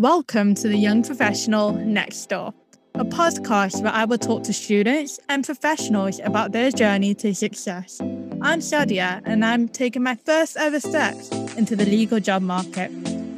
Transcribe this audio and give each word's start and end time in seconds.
Welcome 0.00 0.54
to 0.54 0.66
the 0.66 0.78
Young 0.78 1.02
Professional 1.02 1.72
Next 1.72 2.30
Door, 2.30 2.54
a 2.94 3.04
podcast 3.04 3.82
where 3.82 3.92
I 3.92 4.06
will 4.06 4.16
talk 4.16 4.44
to 4.44 4.52
students 4.54 5.20
and 5.28 5.44
professionals 5.44 6.20
about 6.20 6.52
their 6.52 6.70
journey 6.70 7.14
to 7.16 7.34
success. 7.34 8.00
I'm 8.00 8.60
Shadia, 8.60 9.20
and 9.26 9.44
I'm 9.44 9.68
taking 9.68 10.02
my 10.02 10.14
first 10.14 10.56
ever 10.56 10.80
steps 10.80 11.30
into 11.58 11.76
the 11.76 11.84
legal 11.84 12.18
job 12.18 12.40
market. 12.40 12.90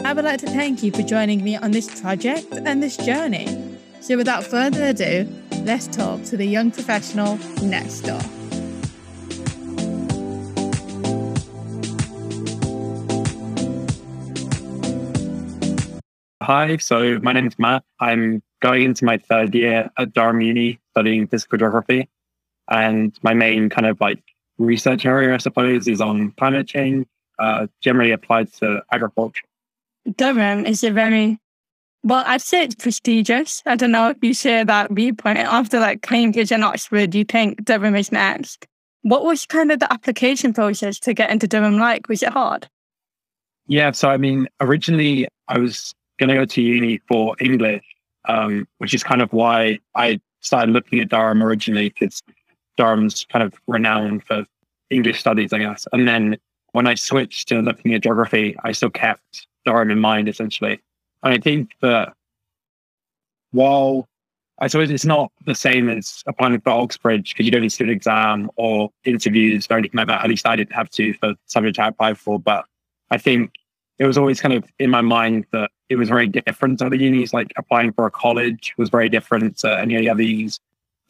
I 0.04 0.12
would 0.12 0.24
like 0.24 0.38
to 0.38 0.46
thank 0.46 0.84
you 0.84 0.92
for 0.92 1.02
joining 1.02 1.42
me 1.42 1.56
on 1.56 1.72
this 1.72 2.00
project 2.00 2.52
and 2.52 2.80
this 2.80 2.96
journey. 2.96 3.48
So, 4.00 4.16
without 4.16 4.44
further 4.44 4.84
ado, 4.84 5.28
let's 5.64 5.88
talk 5.88 6.22
to 6.26 6.36
the 6.36 6.46
young 6.46 6.70
professional 6.70 7.38
next 7.60 8.02
door. 8.02 8.20
Hi, 16.54 16.76
so 16.76 17.18
my 17.20 17.32
name 17.32 17.46
is 17.46 17.58
Matt. 17.58 17.82
I'm 17.98 18.42
going 18.60 18.82
into 18.82 19.06
my 19.06 19.16
third 19.16 19.54
year 19.54 19.90
at 19.96 20.12
Durham 20.12 20.42
Uni 20.42 20.78
studying 20.90 21.26
physical 21.26 21.56
geography. 21.56 22.10
And 22.68 23.18
my 23.22 23.32
main 23.32 23.70
kind 23.70 23.86
of 23.86 23.98
like 24.02 24.22
research 24.58 25.06
area, 25.06 25.32
I 25.32 25.38
suppose, 25.38 25.88
is 25.88 26.02
on 26.02 26.32
climate 26.32 26.68
change, 26.68 27.06
uh, 27.38 27.68
generally 27.80 28.10
applied 28.10 28.52
to 28.60 28.82
agriculture. 28.92 29.44
Durham 30.14 30.66
is 30.66 30.84
a 30.84 30.90
very, 30.90 31.38
well, 32.02 32.22
I'd 32.26 32.42
say 32.42 32.64
it's 32.64 32.74
prestigious. 32.74 33.62
I 33.64 33.74
don't 33.74 33.90
know 33.90 34.10
if 34.10 34.18
you 34.20 34.34
share 34.34 34.66
that 34.66 34.90
viewpoint. 34.90 35.38
After 35.38 35.80
like 35.80 36.02
Cambridge 36.02 36.52
and 36.52 36.64
Oxford, 36.64 37.14
you 37.14 37.24
think 37.24 37.64
Durham 37.64 37.96
is 37.96 38.12
next. 38.12 38.66
What 39.00 39.24
was 39.24 39.46
kind 39.46 39.72
of 39.72 39.78
the 39.78 39.90
application 39.90 40.52
process 40.52 40.98
to 40.98 41.14
get 41.14 41.30
into 41.30 41.48
Durham 41.48 41.78
like? 41.78 42.10
Was 42.10 42.22
it 42.22 42.28
hard? 42.28 42.68
Yeah, 43.68 43.92
so 43.92 44.10
I 44.10 44.18
mean, 44.18 44.48
originally 44.60 45.28
I 45.48 45.58
was 45.58 45.94
going 46.18 46.28
to 46.28 46.34
go 46.34 46.44
to 46.44 46.62
uni 46.62 47.00
for 47.08 47.34
English, 47.40 47.84
um, 48.26 48.66
which 48.78 48.94
is 48.94 49.02
kind 49.02 49.22
of 49.22 49.32
why 49.32 49.78
I 49.94 50.20
started 50.40 50.72
looking 50.72 51.00
at 51.00 51.08
Durham 51.08 51.42
originally, 51.42 51.88
because 51.88 52.22
Durham's 52.76 53.24
kind 53.30 53.42
of 53.42 53.54
renowned 53.66 54.24
for 54.24 54.44
English 54.90 55.20
studies, 55.20 55.52
I 55.52 55.58
guess. 55.58 55.86
And 55.92 56.06
then 56.06 56.36
when 56.72 56.86
I 56.86 56.94
switched 56.94 57.48
to 57.48 57.60
looking 57.60 57.94
at 57.94 58.02
geography, 58.02 58.56
I 58.64 58.72
still 58.72 58.90
kept 58.90 59.46
Durham 59.64 59.90
in 59.90 59.98
mind, 59.98 60.28
essentially. 60.28 60.80
And 61.22 61.34
I 61.34 61.38
think 61.38 61.70
that 61.80 62.14
while 63.52 64.08
I 64.62 64.68
suppose 64.68 64.90
it's 64.90 65.04
not 65.04 65.32
the 65.44 65.56
same 65.56 65.88
as 65.88 66.22
applying 66.26 66.60
for 66.60 66.70
Oxbridge 66.70 67.30
because 67.30 67.46
you 67.46 67.50
don't 67.50 67.62
need 67.62 67.70
to 67.70 67.78
do 67.78 67.84
an 67.84 67.90
exam 67.90 68.50
or 68.54 68.90
interviews 69.04 69.66
or 69.68 69.76
anything 69.78 69.98
like 69.98 70.06
that. 70.06 70.22
At 70.22 70.30
least 70.30 70.46
I 70.46 70.54
didn't 70.54 70.72
have 70.72 70.88
to 70.90 71.12
for 71.14 71.34
subject 71.46 71.80
I 71.80 71.88
applied 71.88 72.16
for. 72.16 72.38
But 72.38 72.64
I 73.10 73.18
think 73.18 73.50
it 73.98 74.06
was 74.06 74.16
always 74.16 74.40
kind 74.40 74.54
of 74.54 74.64
in 74.78 74.88
my 74.88 75.00
mind 75.00 75.46
that 75.50 75.70
it 75.92 75.96
was 75.96 76.08
very 76.08 76.26
different 76.26 76.78
to 76.78 76.86
other 76.86 76.96
unis. 76.96 77.32
Like 77.32 77.52
applying 77.56 77.92
for 77.92 78.06
a 78.06 78.10
college 78.10 78.74
was 78.76 78.88
very 78.88 79.08
different 79.08 79.58
to 79.58 79.78
any 79.78 79.94
of 79.96 80.00
the 80.00 80.10
other 80.10 80.22
unis 80.22 80.58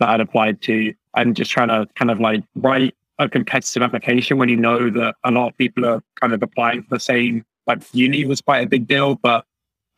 that 0.00 0.08
I'd 0.08 0.20
applied 0.20 0.60
to. 0.62 0.92
I'm 1.14 1.34
just 1.34 1.50
trying 1.50 1.68
to 1.68 1.88
kind 1.94 2.10
of 2.10 2.20
like 2.20 2.42
write 2.56 2.94
a 3.18 3.28
competitive 3.28 3.82
application 3.82 4.38
when 4.38 4.48
you 4.48 4.56
know 4.56 4.90
that 4.90 5.14
a 5.24 5.30
lot 5.30 5.48
of 5.48 5.56
people 5.56 5.86
are 5.86 6.02
kind 6.20 6.32
of 6.32 6.42
applying 6.42 6.82
for 6.82 6.96
the 6.96 7.00
same 7.00 7.44
like 7.66 7.82
uni 7.92 8.24
was 8.24 8.40
quite 8.40 8.64
a 8.66 8.68
big 8.68 8.88
deal, 8.88 9.14
but 9.14 9.44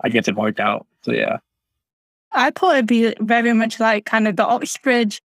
I 0.02 0.10
guess 0.10 0.28
it 0.28 0.36
worked 0.36 0.60
out. 0.60 0.86
So 1.02 1.12
yeah. 1.12 1.38
I 2.32 2.50
thought 2.50 2.74
it'd 2.74 2.86
be 2.86 3.14
very 3.20 3.52
much 3.52 3.80
like 3.80 4.04
kind 4.04 4.28
of 4.28 4.36
the 4.36 4.44
Oxbridge 4.44 5.22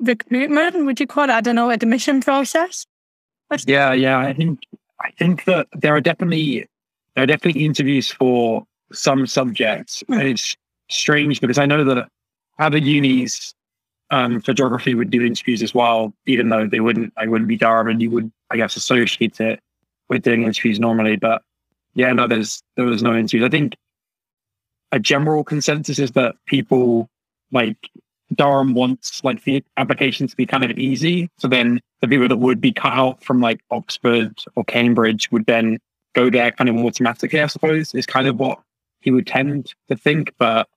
recruitment, 0.00 0.84
would 0.86 0.98
you 0.98 1.06
call 1.06 1.24
it? 1.24 1.30
I 1.30 1.40
don't 1.40 1.54
know, 1.54 1.70
admission 1.70 2.20
process. 2.20 2.86
Yeah, 3.66 3.92
yeah. 3.92 4.18
I 4.18 4.32
think 4.32 4.60
I 5.00 5.10
think 5.12 5.44
that 5.44 5.68
there 5.72 5.94
are 5.94 6.00
definitely 6.00 6.66
there 7.14 7.24
are 7.24 7.26
definitely 7.26 7.64
interviews 7.64 8.10
for 8.10 8.64
some 8.92 9.26
subjects. 9.26 10.02
And 10.08 10.22
it's 10.22 10.56
strange 10.88 11.40
because 11.40 11.58
I 11.58 11.66
know 11.66 11.84
that 11.84 12.08
other 12.58 12.78
unis 12.78 13.54
um, 14.10 14.40
for 14.40 14.54
geography 14.54 14.94
would 14.94 15.10
do 15.10 15.24
interviews 15.24 15.62
as 15.62 15.74
well, 15.74 16.14
even 16.26 16.48
though 16.48 16.66
they 16.66 16.80
wouldn't, 16.80 17.12
I 17.16 17.26
wouldn't 17.26 17.48
be 17.48 17.56
Durham 17.56 17.88
and 17.88 18.00
you 18.00 18.10
would, 18.10 18.32
I 18.50 18.56
guess, 18.56 18.76
associate 18.76 19.40
it 19.40 19.60
with 20.08 20.22
doing 20.22 20.44
interviews 20.44 20.80
normally. 20.80 21.16
But 21.16 21.42
yeah, 21.94 22.12
no, 22.12 22.26
there's, 22.26 22.62
there 22.76 22.86
was 22.86 23.02
no 23.02 23.14
interviews. 23.14 23.44
I 23.44 23.50
think 23.50 23.76
a 24.92 24.98
general 24.98 25.44
consensus 25.44 25.98
is 25.98 26.12
that 26.12 26.36
people 26.46 27.08
like 27.52 27.90
Durham 28.34 28.74
wants 28.74 29.22
like 29.24 29.44
the 29.44 29.64
applications 29.76 30.30
to 30.30 30.36
be 30.36 30.46
kind 30.46 30.64
of 30.64 30.78
easy. 30.78 31.30
So 31.38 31.48
then 31.48 31.80
the 32.00 32.08
people 32.08 32.28
that 32.28 32.36
would 32.36 32.60
be 32.60 32.72
cut 32.72 32.92
out 32.92 33.22
from 33.22 33.40
like 33.40 33.60
Oxford 33.70 34.38
or 34.54 34.64
Cambridge 34.64 35.30
would 35.30 35.46
then 35.46 35.78
go 36.14 36.30
there 36.30 36.50
kind 36.52 36.68
of 36.68 36.76
automatically, 36.76 37.40
I 37.40 37.46
suppose, 37.46 37.94
is 37.94 38.06
kind 38.06 38.26
of 38.26 38.38
what 38.38 38.60
he 39.00 39.10
would 39.10 39.26
tend 39.26 39.74
to 39.88 39.96
think. 39.96 40.32
But 40.38 40.68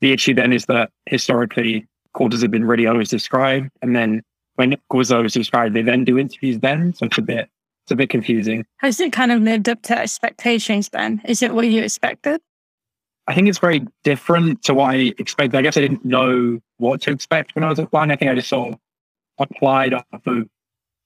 the 0.00 0.12
issue 0.12 0.34
then 0.34 0.52
is 0.52 0.66
that 0.66 0.90
historically 1.06 1.86
quarters 2.14 2.42
have 2.42 2.50
been 2.50 2.64
really 2.64 2.86
always 2.86 3.08
described. 3.08 3.70
And 3.80 3.94
then 3.96 4.22
when 4.56 4.76
quarters 4.88 5.12
are 5.12 5.22
described, 5.22 5.74
they 5.74 5.82
then 5.82 6.04
do 6.04 6.18
interviews 6.18 6.58
then. 6.58 6.94
So 6.94 7.06
it's 7.06 7.18
a 7.18 7.22
bit 7.22 7.48
it's 7.84 7.90
a 7.90 7.96
bit 7.96 8.10
confusing. 8.10 8.64
Has 8.78 9.00
it 9.00 9.12
kind 9.12 9.32
of 9.32 9.42
lived 9.42 9.68
up 9.68 9.82
to 9.82 9.98
expectations 9.98 10.88
then? 10.90 11.20
Is 11.24 11.42
it 11.42 11.52
what 11.52 11.66
you 11.66 11.82
expected? 11.82 12.40
I 13.26 13.34
think 13.34 13.48
it's 13.48 13.58
very 13.58 13.86
different 14.04 14.62
to 14.64 14.74
what 14.74 14.94
I 14.94 15.12
expected. 15.18 15.56
I 15.56 15.62
guess 15.62 15.76
I 15.76 15.80
didn't 15.80 16.04
know 16.04 16.60
what 16.78 17.00
to 17.02 17.10
expect 17.10 17.54
when 17.54 17.64
I 17.64 17.68
was 17.68 17.78
applying. 17.78 18.10
I 18.10 18.16
think 18.16 18.30
I 18.30 18.34
just 18.34 18.48
sort 18.48 18.72
of 18.72 18.78
applied 19.38 19.94
off 19.94 20.06
of 20.26 20.48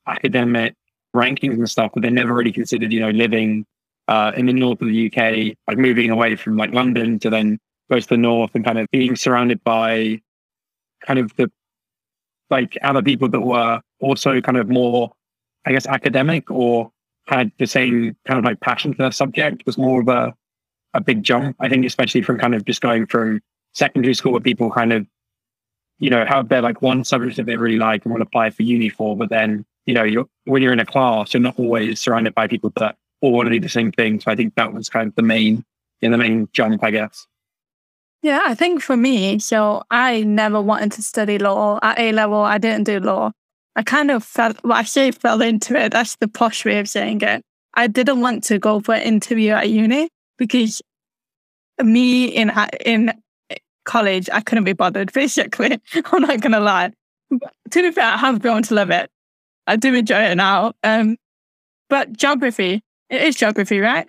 academic 0.06 0.74
rankings 1.16 1.54
and 1.54 1.68
stuff, 1.68 1.90
but 1.94 2.02
they 2.02 2.10
never 2.10 2.34
really 2.34 2.52
considered, 2.52 2.92
you 2.92 3.00
know, 3.00 3.10
living 3.10 3.66
uh, 4.08 4.32
in 4.36 4.46
the 4.46 4.52
north 4.52 4.80
of 4.80 4.88
the 4.88 5.06
UK, 5.06 5.56
like 5.66 5.78
moving 5.78 6.10
away 6.10 6.36
from 6.36 6.56
like 6.56 6.72
London 6.72 7.18
to 7.20 7.30
then 7.30 7.58
go 7.90 7.98
to 7.98 8.08
the 8.08 8.16
north 8.16 8.50
and 8.54 8.64
kind 8.64 8.78
of 8.78 8.86
being 8.90 9.16
surrounded 9.16 9.62
by 9.64 10.20
kind 11.04 11.18
of 11.18 11.34
the 11.36 11.50
like 12.50 12.78
other 12.82 13.02
people 13.02 13.28
that 13.28 13.40
were 13.40 13.80
also 14.00 14.40
kind 14.40 14.56
of 14.56 14.68
more, 14.68 15.12
I 15.64 15.72
guess, 15.72 15.86
academic 15.86 16.50
or 16.50 16.92
had 17.26 17.50
the 17.58 17.66
same 17.66 18.16
kind 18.26 18.38
of 18.38 18.44
like 18.44 18.60
passion 18.60 18.94
for 18.94 19.02
the 19.02 19.10
subject 19.10 19.64
was 19.66 19.76
more 19.76 20.00
of 20.00 20.08
a, 20.08 20.32
a 20.94 21.00
big 21.00 21.22
jump. 21.24 21.56
I 21.58 21.68
think, 21.68 21.84
especially 21.84 22.22
from 22.22 22.38
kind 22.38 22.54
of 22.54 22.64
just 22.64 22.80
going 22.80 23.06
from 23.06 23.40
secondary 23.74 24.14
school 24.14 24.32
where 24.32 24.40
people 24.40 24.70
kind 24.70 24.92
of, 24.92 25.06
you 25.98 26.10
know, 26.10 26.24
have 26.24 26.48
their 26.48 26.62
like 26.62 26.82
one 26.82 27.04
subject 27.04 27.36
that 27.36 27.46
they 27.46 27.56
really 27.56 27.78
like 27.78 28.04
and 28.04 28.12
want 28.12 28.20
to 28.20 28.26
apply 28.26 28.50
for 28.50 28.62
uni 28.62 28.88
for, 28.88 29.16
but 29.16 29.28
then 29.28 29.64
you 29.86 29.94
know, 29.94 30.02
you're, 30.02 30.26
when 30.44 30.62
you're 30.62 30.72
in 30.72 30.80
a 30.80 30.86
class, 30.86 31.32
you're 31.32 31.40
not 31.40 31.58
always 31.58 32.00
surrounded 32.00 32.34
by 32.34 32.46
people 32.46 32.72
that 32.76 32.96
all 33.20 33.32
want 33.32 33.46
to 33.46 33.52
do 33.52 33.60
the 33.60 33.68
same 33.68 33.92
thing. 33.92 34.20
So 34.20 34.30
I 34.30 34.36
think 34.36 34.54
that 34.56 34.72
was 34.72 34.88
kind 34.88 35.08
of 35.08 35.14
the 35.14 35.22
main, 35.22 35.64
in 36.02 36.12
the 36.12 36.18
main 36.18 36.48
jump, 36.52 36.82
I 36.84 36.90
guess. 36.90 37.26
Yeah, 38.22 38.42
I 38.44 38.54
think 38.54 38.82
for 38.82 38.96
me, 38.96 39.38
so 39.38 39.82
I 39.90 40.22
never 40.22 40.60
wanted 40.60 40.92
to 40.92 41.02
study 41.02 41.38
law 41.38 41.78
at 41.82 41.98
A 41.98 42.12
level. 42.12 42.38
I 42.38 42.58
didn't 42.58 42.84
do 42.84 42.98
law. 42.98 43.30
I 43.76 43.82
kind 43.82 44.10
of 44.10 44.24
felt, 44.24 44.58
well, 44.64 44.72
I 44.72 44.82
say 44.82 45.10
fell 45.10 45.42
into 45.42 45.76
it. 45.76 45.92
That's 45.92 46.16
the 46.16 46.28
posh 46.28 46.64
way 46.64 46.78
of 46.78 46.88
saying 46.88 47.20
it. 47.20 47.42
I 47.74 47.86
didn't 47.86 48.20
want 48.20 48.42
to 48.44 48.58
go 48.58 48.80
for 48.80 48.94
an 48.94 49.02
interview 49.02 49.52
at 49.52 49.68
uni 49.68 50.08
because 50.38 50.80
me 51.82 52.24
in 52.24 52.50
in 52.84 53.12
college, 53.84 54.30
I 54.32 54.40
couldn't 54.40 54.64
be 54.64 54.72
bothered. 54.72 55.12
Basically, 55.14 55.78
I'm 55.94 56.22
not 56.22 56.40
gonna 56.40 56.60
lie. 56.60 56.92
But 57.30 57.52
to 57.72 57.82
be 57.82 57.90
fair, 57.90 58.04
I 58.04 58.16
have 58.16 58.40
grown 58.40 58.62
to 58.64 58.74
love 58.74 58.90
it. 58.90 59.10
I 59.66 59.76
do 59.76 59.94
enjoy 59.94 60.22
it 60.22 60.36
now. 60.36 60.72
Um, 60.82 61.16
but 61.88 62.12
geography, 62.12 62.82
it 63.10 63.22
is 63.22 63.36
geography, 63.36 63.80
right? 63.80 64.08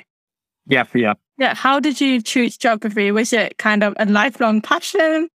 Yeah, 0.68 0.85
yeah. 0.94 1.13
Yeah. 1.38 1.53
How 1.53 1.79
did 1.79 2.01
you 2.01 2.22
choose 2.22 2.57
geography? 2.57 3.12
Was 3.12 3.31
it 3.31 3.57
kind 3.57 3.84
of 3.84 3.94
a 3.97 4.06
lifelong 4.06 4.62
passion? 4.62 5.29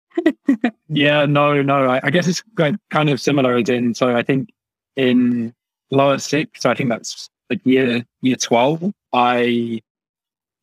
yeah, 0.90 1.26
no, 1.26 1.62
no. 1.62 1.90
I, 1.90 2.00
I, 2.04 2.10
guess 2.10 2.28
it's 2.28 2.44
kind 2.90 3.10
of 3.10 3.22
similar 3.22 3.56
as 3.56 3.70
in, 3.70 3.94
so 3.94 4.16
I 4.16 4.24
think 4.24 4.50
in 4.96 5.54
lower 5.92 6.18
six, 6.18 6.62
so 6.62 6.70
I 6.70 6.74
think 6.74 6.90
that's 6.90 7.30
like 7.50 7.62
year, 7.64 8.04
year 8.22 8.36
12, 8.36 8.92
I, 9.14 9.82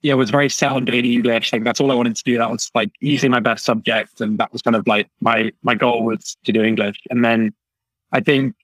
yeah, 0.03 0.15
was 0.15 0.31
very 0.31 0.49
set 0.49 0.73
on 0.73 0.85
doing 0.85 1.05
English. 1.05 1.53
Like 1.53 1.65
that's 1.65 1.81
all 1.81 1.91
I 1.91 1.95
wanted 1.95 2.17
to 2.17 2.23
do. 2.25 2.39
That 2.39 2.51
was 2.51 2.71
like 2.75 2.91
easily 3.01 3.29
my 3.29 3.41
best 3.41 3.65
subject. 3.65 4.21
And 4.21 4.39
that 4.39 4.53
was 4.53 4.63
kind 4.63 4.77
of 4.77 4.87
like 4.87 5.09
my, 5.21 5.53
my 5.63 5.75
goal 5.75 6.05
was 6.05 6.37
to 6.45 6.53
do 6.53 6.63
English. 6.63 6.99
And 7.11 7.25
then 7.25 7.53
I 8.13 8.21
think 8.21 8.55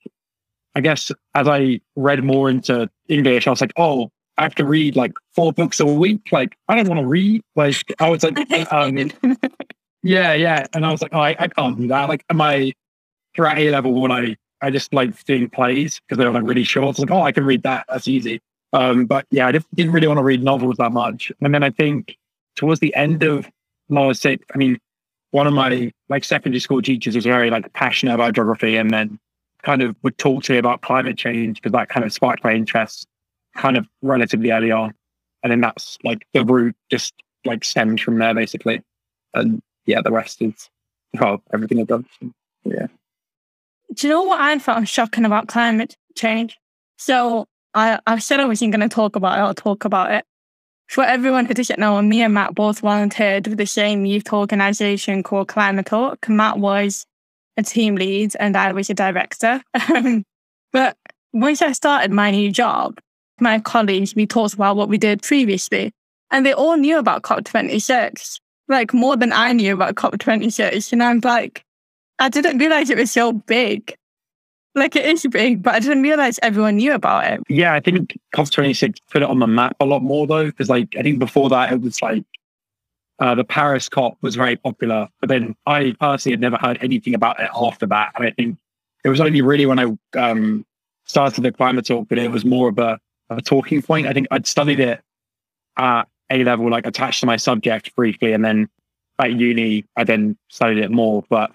I 0.74 0.80
guess 0.80 1.10
as 1.34 1.48
I 1.48 1.80
read 1.96 2.24
more 2.24 2.48
into 2.48 2.88
English, 3.08 3.46
I 3.46 3.50
was 3.50 3.60
like, 3.60 3.72
oh, 3.76 4.10
I 4.38 4.42
have 4.42 4.54
to 4.56 4.64
read 4.64 4.96
like 4.96 5.12
four 5.34 5.52
books 5.52 5.80
a 5.80 5.86
week. 5.86 6.28
Like, 6.32 6.56
I 6.68 6.76
don't 6.76 6.88
want 6.88 7.00
to 7.00 7.06
read. 7.06 7.42
Like, 7.54 7.76
I 7.98 8.08
was 8.08 8.22
like, 8.22 8.38
um, 8.72 8.96
yeah, 10.02 10.32
yeah. 10.32 10.66
And 10.72 10.86
I 10.86 10.90
was 10.90 11.02
like, 11.02 11.12
oh, 11.14 11.20
I, 11.20 11.36
I 11.38 11.48
can't 11.48 11.76
do 11.76 11.88
that. 11.88 12.08
Like, 12.08 12.24
my 12.32 12.72
throughout 13.34 13.58
A 13.58 13.70
level, 13.70 14.00
when 14.00 14.10
I, 14.10 14.36
I 14.60 14.70
just 14.70 14.92
like 14.94 15.22
doing 15.24 15.50
plays 15.50 16.00
because 16.00 16.18
they 16.18 16.24
were 16.24 16.32
like 16.32 16.44
really 16.44 16.64
short. 16.64 16.84
I 16.84 16.88
was 16.88 16.98
like, 17.00 17.10
oh, 17.10 17.22
I 17.22 17.32
can 17.32 17.44
read 17.44 17.62
that. 17.64 17.84
That's 17.88 18.08
easy. 18.08 18.40
Um, 18.72 19.06
but 19.06 19.26
yeah, 19.30 19.46
I 19.46 19.52
didn't 19.52 19.92
really 19.92 20.06
want 20.06 20.18
to 20.18 20.24
read 20.24 20.42
novels 20.42 20.76
that 20.78 20.92
much. 20.92 21.30
And 21.40 21.54
then 21.54 21.62
I 21.62 21.70
think 21.70 22.16
towards 22.56 22.80
the 22.80 22.94
end 22.94 23.22
of 23.22 23.48
lower 23.88 24.14
six, 24.14 24.44
I 24.54 24.58
mean, 24.58 24.78
one 25.32 25.46
of 25.46 25.52
my 25.52 25.92
like 26.08 26.24
secondary 26.24 26.60
school 26.60 26.80
teachers 26.80 27.14
was 27.14 27.24
very 27.24 27.50
like 27.50 27.72
passionate 27.72 28.14
about 28.14 28.34
geography. 28.34 28.76
And 28.76 28.90
then 28.90 29.18
kind 29.62 29.82
of 29.82 29.96
would 30.02 30.18
talk 30.18 30.42
to 30.44 30.52
me 30.52 30.58
about 30.58 30.82
climate 30.82 31.16
change 31.16 31.56
because 31.56 31.72
that 31.72 31.88
kind 31.88 32.04
of 32.04 32.12
sparked 32.12 32.44
my 32.44 32.52
interest 32.52 33.06
kind 33.56 33.76
of 33.76 33.86
relatively 34.02 34.50
early 34.50 34.72
on. 34.72 34.94
And 35.42 35.50
then 35.50 35.60
that's 35.60 35.98
like 36.04 36.26
the 36.32 36.44
route 36.44 36.76
just 36.90 37.14
like 37.44 37.64
stemmed 37.64 38.00
from 38.00 38.18
there 38.18 38.34
basically. 38.34 38.82
And 39.34 39.62
yeah, 39.86 40.00
the 40.02 40.12
rest 40.12 40.42
is 40.42 40.70
well, 41.20 41.42
everything 41.52 41.80
I've 41.80 41.86
done. 41.86 42.06
Yeah. 42.64 42.86
Do 43.94 44.06
you 44.06 44.12
know 44.12 44.22
what 44.22 44.40
I 44.40 44.58
found 44.58 44.88
shocking 44.88 45.24
about 45.24 45.48
climate 45.48 45.96
change? 46.16 46.58
So 46.96 47.46
I, 47.74 47.98
I 48.06 48.18
said 48.18 48.40
I 48.40 48.46
wasn't 48.46 48.72
going 48.72 48.88
to 48.88 48.94
talk 48.94 49.16
about 49.16 49.38
it. 49.38 49.42
I'll 49.42 49.54
talk 49.54 49.84
about 49.84 50.12
it. 50.12 50.24
For 50.88 51.04
everyone 51.04 51.46
who 51.46 51.54
doesn't 51.54 51.78
know, 51.78 52.00
me 52.02 52.22
and 52.22 52.34
Matt 52.34 52.54
both 52.54 52.80
volunteered 52.80 53.46
with 53.46 53.58
the 53.58 53.66
same 53.66 54.04
youth 54.04 54.32
organization 54.32 55.22
called 55.22 55.48
Climate 55.48 55.86
Talk. 55.86 56.28
Matt 56.28 56.58
was 56.58 57.06
a 57.56 57.62
team 57.62 57.96
lead 57.96 58.34
and 58.38 58.56
I 58.56 58.72
was 58.72 58.90
a 58.90 58.94
director. 58.94 59.62
Um, 59.94 60.24
but 60.72 60.96
once 61.32 61.60
I 61.62 61.72
started 61.72 62.10
my 62.10 62.30
new 62.30 62.50
job, 62.50 62.98
my 63.40 63.58
colleagues, 63.58 64.14
we 64.14 64.26
talked 64.26 64.54
about 64.54 64.76
what 64.76 64.88
we 64.88 64.98
did 64.98 65.22
previously, 65.22 65.92
and 66.30 66.46
they 66.46 66.54
all 66.54 66.76
knew 66.76 66.98
about 66.98 67.22
COP26, 67.22 68.40
like 68.68 68.94
more 68.94 69.16
than 69.16 69.32
I 69.32 69.52
knew 69.52 69.74
about 69.74 69.96
COP26. 69.96 70.92
And 70.92 71.02
I'm 71.02 71.20
like, 71.22 71.64
I 72.18 72.28
didn't 72.28 72.58
realize 72.58 72.88
it 72.88 72.98
was 72.98 73.10
so 73.10 73.32
big. 73.32 73.94
Like 74.74 74.96
it 74.96 75.04
is 75.04 75.26
big, 75.30 75.62
but 75.62 75.74
I 75.74 75.80
didn't 75.80 76.02
realize 76.02 76.38
everyone 76.42 76.76
knew 76.76 76.94
about 76.94 77.30
it. 77.30 77.40
Yeah, 77.48 77.74
I 77.74 77.80
think 77.80 78.16
COP26 78.34 78.96
put 79.10 79.22
it 79.22 79.28
on 79.28 79.40
the 79.40 79.46
map 79.46 79.76
a 79.80 79.84
lot 79.84 80.02
more 80.02 80.26
though, 80.26 80.46
because 80.46 80.70
like 80.70 80.94
I 80.96 81.02
think 81.02 81.18
before 81.18 81.50
that 81.50 81.72
it 81.72 81.82
was 81.82 82.00
like 82.00 82.24
uh, 83.18 83.34
the 83.34 83.44
Paris 83.44 83.88
COP 83.88 84.16
was 84.20 84.36
very 84.36 84.56
popular, 84.56 85.08
but 85.20 85.28
then 85.28 85.54
I 85.66 85.94
personally 86.00 86.34
had 86.34 86.40
never 86.40 86.56
heard 86.56 86.78
anything 86.80 87.14
about 87.14 87.40
it 87.40 87.50
after 87.54 87.86
that. 87.86 88.12
And 88.16 88.26
I 88.26 88.30
think 88.30 88.58
it 89.04 89.08
was 89.08 89.20
only 89.20 89.42
really 89.42 89.66
when 89.66 89.78
I 89.78 90.18
um, 90.18 90.64
started 91.04 91.42
the 91.42 91.52
climate 91.52 91.86
talk 91.86 92.08
that 92.08 92.18
it 92.18 92.30
was 92.30 92.44
more 92.44 92.68
of 92.68 92.78
a, 92.78 92.98
a 93.30 93.40
talking 93.42 93.82
point. 93.82 94.06
I 94.06 94.12
think 94.12 94.26
I'd 94.30 94.46
studied 94.46 94.80
it 94.80 95.00
at 95.76 96.04
A 96.30 96.44
level, 96.44 96.70
like 96.70 96.86
attached 96.86 97.20
to 97.20 97.26
my 97.26 97.36
subject 97.36 97.94
briefly, 97.94 98.32
and 98.32 98.44
then 98.44 98.68
at 99.18 99.32
uni 99.32 99.84
I 99.96 100.04
then 100.04 100.36
studied 100.48 100.78
it 100.78 100.90
more. 100.90 101.24
But 101.28 101.52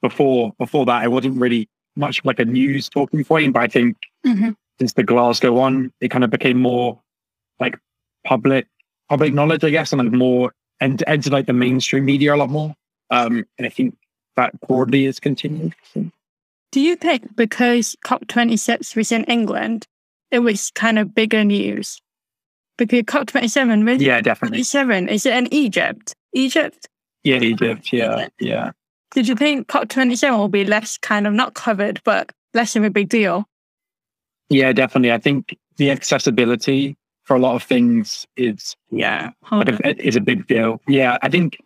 before 0.00 0.52
before 0.58 0.86
that, 0.86 1.04
it 1.04 1.08
wasn't 1.08 1.40
really 1.40 1.68
much 1.96 2.24
like 2.24 2.38
a 2.38 2.44
news 2.44 2.88
talking 2.88 3.24
point. 3.24 3.52
But 3.52 3.62
I 3.62 3.68
think 3.68 3.96
mm-hmm. 4.26 4.50
since 4.78 4.94
the 4.94 5.02
Glasgow 5.02 5.52
one, 5.52 5.92
it 6.00 6.08
kind 6.08 6.24
of 6.24 6.30
became 6.30 6.60
more 6.60 7.00
like 7.60 7.76
public 8.24 8.66
public 9.08 9.34
knowledge, 9.34 9.64
I 9.64 9.70
guess, 9.70 9.92
and 9.92 10.02
like 10.02 10.12
more 10.12 10.52
and 10.82 11.02
entered 11.06 11.32
like 11.32 11.46
the 11.46 11.52
mainstream 11.52 12.04
media 12.04 12.34
a 12.34 12.36
lot 12.36 12.50
more. 12.50 12.74
Um, 13.10 13.44
and 13.56 13.66
I 13.66 13.70
think 13.70 13.96
that 14.36 14.60
broadly 14.66 15.06
is 15.06 15.20
continued. 15.20 15.74
So. 15.94 16.10
Do 16.72 16.80
you 16.80 16.96
think 16.96 17.36
because 17.36 17.94
COP26 18.04 18.96
was 18.96 19.12
in 19.12 19.22
England, 19.24 19.86
it 20.32 20.40
was 20.40 20.72
kind 20.72 20.98
of 20.98 21.14
bigger 21.14 21.44
news? 21.44 22.02
Because 22.78 23.02
COP27 23.02 23.84
was 23.84 24.02
yeah, 24.02 24.20
definitely. 24.20 24.56
27, 24.56 25.08
is 25.08 25.24
it 25.24 25.34
in 25.34 25.54
Egypt? 25.54 26.14
Egypt? 26.32 26.88
Yeah, 27.22 27.38
Egypt. 27.38 27.92
Yeah, 27.92 28.28
yeah. 28.40 28.72
Did 29.12 29.28
you 29.28 29.36
think 29.36 29.68
COP27 29.68 30.36
will 30.36 30.48
be 30.48 30.64
less 30.64 30.98
kind 30.98 31.28
of 31.28 31.32
not 31.32 31.54
covered, 31.54 32.00
but 32.02 32.32
less 32.54 32.74
of 32.74 32.82
a 32.82 32.90
big 32.90 33.08
deal? 33.08 33.46
Yeah, 34.48 34.72
definitely. 34.72 35.12
I 35.12 35.18
think 35.18 35.56
the 35.76 35.92
accessibility 35.92 36.96
for 37.24 37.36
a 37.36 37.38
lot 37.38 37.54
of 37.54 37.62
things 37.62 38.26
is 38.36 38.76
yeah, 38.90 39.30
is 39.98 40.16
a 40.16 40.20
big 40.20 40.46
deal. 40.46 40.80
Yeah, 40.88 41.18
I 41.22 41.28
think 41.28 41.58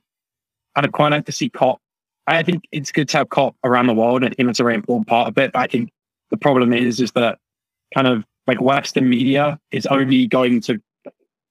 I'd 0.74 0.90
quite 0.92 1.12
like 1.12 1.26
to 1.26 1.32
see 1.32 1.48
COP. 1.48 1.80
I 2.26 2.42
think 2.42 2.64
it's 2.72 2.90
good 2.90 3.08
to 3.10 3.18
have 3.18 3.28
COP 3.28 3.56
around 3.64 3.86
the 3.86 3.94
world, 3.94 4.24
and 4.24 4.34
it's 4.38 4.60
a 4.60 4.64
very 4.64 4.74
important 4.74 5.08
part 5.08 5.28
of 5.28 5.38
it. 5.38 5.52
But 5.52 5.60
I 5.60 5.66
think 5.66 5.90
the 6.30 6.36
problem 6.36 6.72
is 6.72 7.00
is 7.00 7.12
that 7.12 7.38
kind 7.94 8.06
of 8.06 8.24
like 8.46 8.60
Western 8.60 9.08
media 9.08 9.58
is 9.70 9.86
only 9.86 10.26
going 10.26 10.60
to 10.62 10.80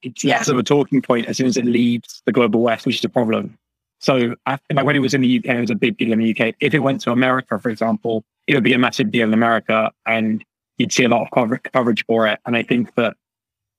it's 0.02 0.24
yeah. 0.24 0.38
less 0.38 0.48
of 0.48 0.58
a 0.58 0.64
talking 0.64 1.02
point 1.02 1.26
as 1.26 1.38
soon 1.38 1.48
as 1.48 1.58
it 1.58 1.66
leaves 1.66 2.22
the 2.26 2.32
global 2.32 2.62
West, 2.62 2.86
which 2.86 2.98
is 2.98 3.06
a 3.06 3.10
problem. 3.10 3.58
So 4.00 4.36
I, 4.46 4.60
like 4.72 4.86
when 4.86 4.96
it 4.96 5.00
was 5.00 5.14
in 5.14 5.22
the 5.22 5.38
UK, 5.40 5.46
it 5.46 5.62
was 5.62 5.70
a 5.72 5.76
big 5.76 5.98
deal 5.98 6.12
in 6.12 6.20
the 6.20 6.32
UK. 6.32 6.54
If 6.60 6.74
it 6.74 6.80
went 6.80 7.02
to 7.02 7.12
America, 7.12 7.58
for 7.58 7.70
example, 7.70 8.24
it 8.46 8.54
would 8.54 8.64
be 8.64 8.74
a 8.74 8.78
massive 8.78 9.12
deal 9.12 9.28
in 9.28 9.34
America 9.34 9.92
and 10.06 10.44
you'd 10.78 10.92
see 10.92 11.06
a 11.06 11.10
lot 11.10 11.24
of 11.24 11.32
cover- 11.32 11.58
coverage 11.58 12.06
for 12.06 12.28
it. 12.28 12.40
And 12.46 12.56
I 12.56 12.64
think 12.64 12.94
that 12.96 13.16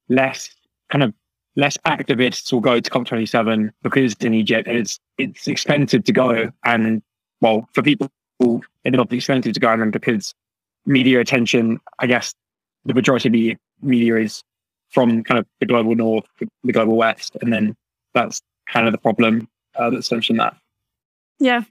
less 0.09 0.55
kind 0.91 1.03
of 1.03 1.13
less 1.57 1.77
activists 1.79 2.53
will 2.53 2.61
go 2.61 2.79
to 2.79 2.91
COP27 2.91 3.71
because 3.83 4.15
in 4.21 4.35
Egypt 4.35 4.69
it's 4.69 4.99
it's 5.19 5.49
expensive 5.49 6.05
to 6.05 6.13
go. 6.13 6.51
And 6.65 7.03
well, 7.41 7.69
for 7.73 7.83
people 7.83 8.11
it's 8.41 8.97
not 8.97 9.13
expensive 9.13 9.55
to 9.55 9.61
go 9.61 9.73
and 9.73 9.93
because 9.93 10.35
media 10.85 11.21
attention, 11.21 11.81
I 11.99 12.07
guess 12.07 12.35
the 12.85 12.95
majority 12.95 13.29
of 13.29 13.33
the 13.33 13.57
media 13.83 14.17
is 14.17 14.43
from 14.91 15.25
kind 15.25 15.39
of 15.39 15.47
the 15.61 15.67
global 15.67 15.95
north, 15.95 16.27
the 16.39 16.73
global 16.73 16.97
west, 16.97 17.37
and 17.41 17.53
then 17.53 17.75
that's 18.15 18.41
kind 18.69 18.87
of 18.87 18.93
the 18.93 18.99
problem 18.99 19.49
uh, 19.75 19.91
that's 19.91 20.11
mentioned 20.13 20.39
that. 20.39 20.57
Yeah. 21.39 21.63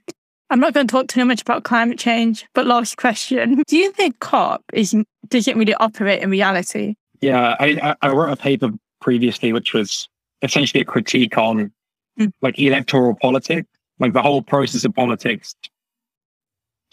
I'm 0.48 0.60
not 0.60 0.74
going 0.74 0.86
to 0.86 0.92
talk 0.92 1.08
too 1.08 1.24
much 1.24 1.42
about 1.42 1.64
climate 1.64 1.98
change, 1.98 2.46
but 2.54 2.66
last 2.66 2.96
question. 2.96 3.62
Do 3.66 3.76
you 3.76 3.90
think 3.90 4.20
COP 4.20 4.62
is 4.72 4.94
doesn't 5.28 5.58
really 5.58 5.74
operate 5.74 6.22
in 6.22 6.30
reality? 6.30 6.94
Yeah, 7.20 7.56
I, 7.58 7.94
I 8.02 8.08
wrote 8.10 8.32
a 8.32 8.36
paper 8.36 8.70
previously 9.00 9.52
which 9.52 9.72
was 9.72 10.08
essentially 10.42 10.80
a 10.80 10.84
critique 10.84 11.36
on 11.38 11.72
mm. 12.18 12.32
like 12.42 12.58
electoral 12.58 13.14
politics, 13.14 13.68
like 13.98 14.12
the 14.12 14.22
whole 14.22 14.42
process 14.42 14.84
of 14.84 14.94
politics 14.94 15.54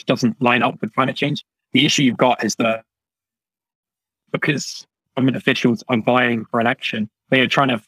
doesn't 0.06 0.42
line 0.42 0.64
up 0.64 0.80
with 0.82 0.94
climate 0.94 1.16
change. 1.16 1.46
The 1.72 1.86
issue 1.86 2.04
you've 2.04 2.18
got 2.18 2.44
is 2.44 2.56
that 2.56 2.84
because 4.32 4.86
government 5.16 5.38
officials 5.38 5.84
are 5.88 6.02
vying 6.02 6.46
for 6.46 6.60
election, 6.60 7.10
they 7.30 7.40
are 7.40 7.48
trying 7.48 7.70
to 7.70 7.82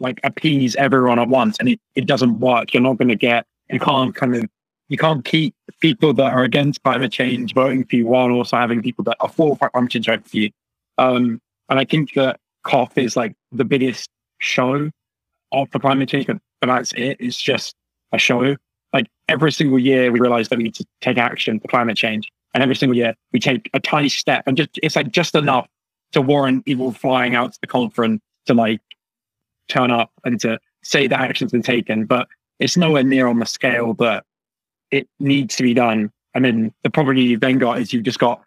like 0.00 0.20
appease 0.24 0.76
everyone 0.76 1.18
at 1.18 1.28
once 1.28 1.56
and 1.58 1.68
it, 1.68 1.80
it 1.94 2.06
doesn't 2.06 2.40
work. 2.40 2.72
You're 2.72 2.82
not 2.82 2.98
going 2.98 3.08
to 3.08 3.16
get, 3.16 3.46
you 3.70 3.80
can't 3.80 4.14
kind 4.14 4.34
of, 4.34 4.44
you 4.88 4.96
can't 4.96 5.24
keep 5.24 5.54
people 5.80 6.14
that 6.14 6.32
are 6.32 6.44
against 6.44 6.82
climate 6.82 7.12
change 7.12 7.52
voting 7.54 7.84
for 7.84 7.96
you 7.96 8.06
while 8.06 8.30
also 8.30 8.56
having 8.56 8.82
people 8.82 9.04
that 9.04 9.16
are 9.20 9.28
for 9.28 9.56
climate 9.56 9.90
change 9.90 10.06
voting 10.06 10.24
for 10.24 10.36
you. 10.36 10.50
Um, 10.96 11.40
and 11.68 11.78
I 11.78 11.84
think 11.84 12.14
that 12.14 12.40
COP 12.64 12.96
is 12.98 13.16
like 13.16 13.34
the 13.52 13.64
biggest 13.64 14.08
show 14.40 14.90
of 15.52 15.70
the 15.70 15.78
climate 15.78 16.08
change, 16.08 16.26
but, 16.26 16.38
but 16.60 16.66
that's 16.66 16.92
it. 16.92 17.16
It's 17.20 17.40
just 17.40 17.74
a 18.12 18.18
show. 18.18 18.56
Like 18.92 19.06
every 19.28 19.52
single 19.52 19.78
year, 19.78 20.10
we 20.10 20.20
realize 20.20 20.48
that 20.48 20.58
we 20.58 20.64
need 20.64 20.74
to 20.76 20.86
take 21.00 21.18
action 21.18 21.60
for 21.60 21.68
climate 21.68 21.96
change. 21.96 22.30
And 22.54 22.62
every 22.62 22.76
single 22.76 22.96
year, 22.96 23.14
we 23.32 23.40
take 23.40 23.68
a 23.74 23.80
tiny 23.80 24.08
step 24.08 24.44
and 24.46 24.56
just, 24.56 24.70
it's 24.82 24.96
like 24.96 25.10
just 25.10 25.34
enough 25.34 25.68
to 26.12 26.22
warrant 26.22 26.64
people 26.64 26.92
flying 26.92 27.34
out 27.34 27.52
to 27.52 27.58
the 27.60 27.66
conference 27.66 28.22
to 28.46 28.54
like 28.54 28.80
turn 29.68 29.90
up 29.90 30.10
and 30.24 30.40
to 30.40 30.58
say 30.82 31.06
that 31.06 31.20
action's 31.20 31.52
been 31.52 31.62
taken, 31.62 32.06
but 32.06 32.28
it's 32.58 32.76
nowhere 32.76 33.04
near 33.04 33.26
on 33.26 33.38
the 33.38 33.46
scale 33.46 33.94
that 33.94 34.24
it 34.90 35.06
needs 35.20 35.56
to 35.56 35.62
be 35.62 35.74
done. 35.74 36.10
And 36.34 36.44
then 36.44 36.72
the 36.82 36.90
problem 36.90 37.16
you've 37.16 37.40
then 37.40 37.58
got 37.58 37.78
is 37.78 37.92
you've 37.92 38.04
just 38.04 38.18
got 38.18 38.42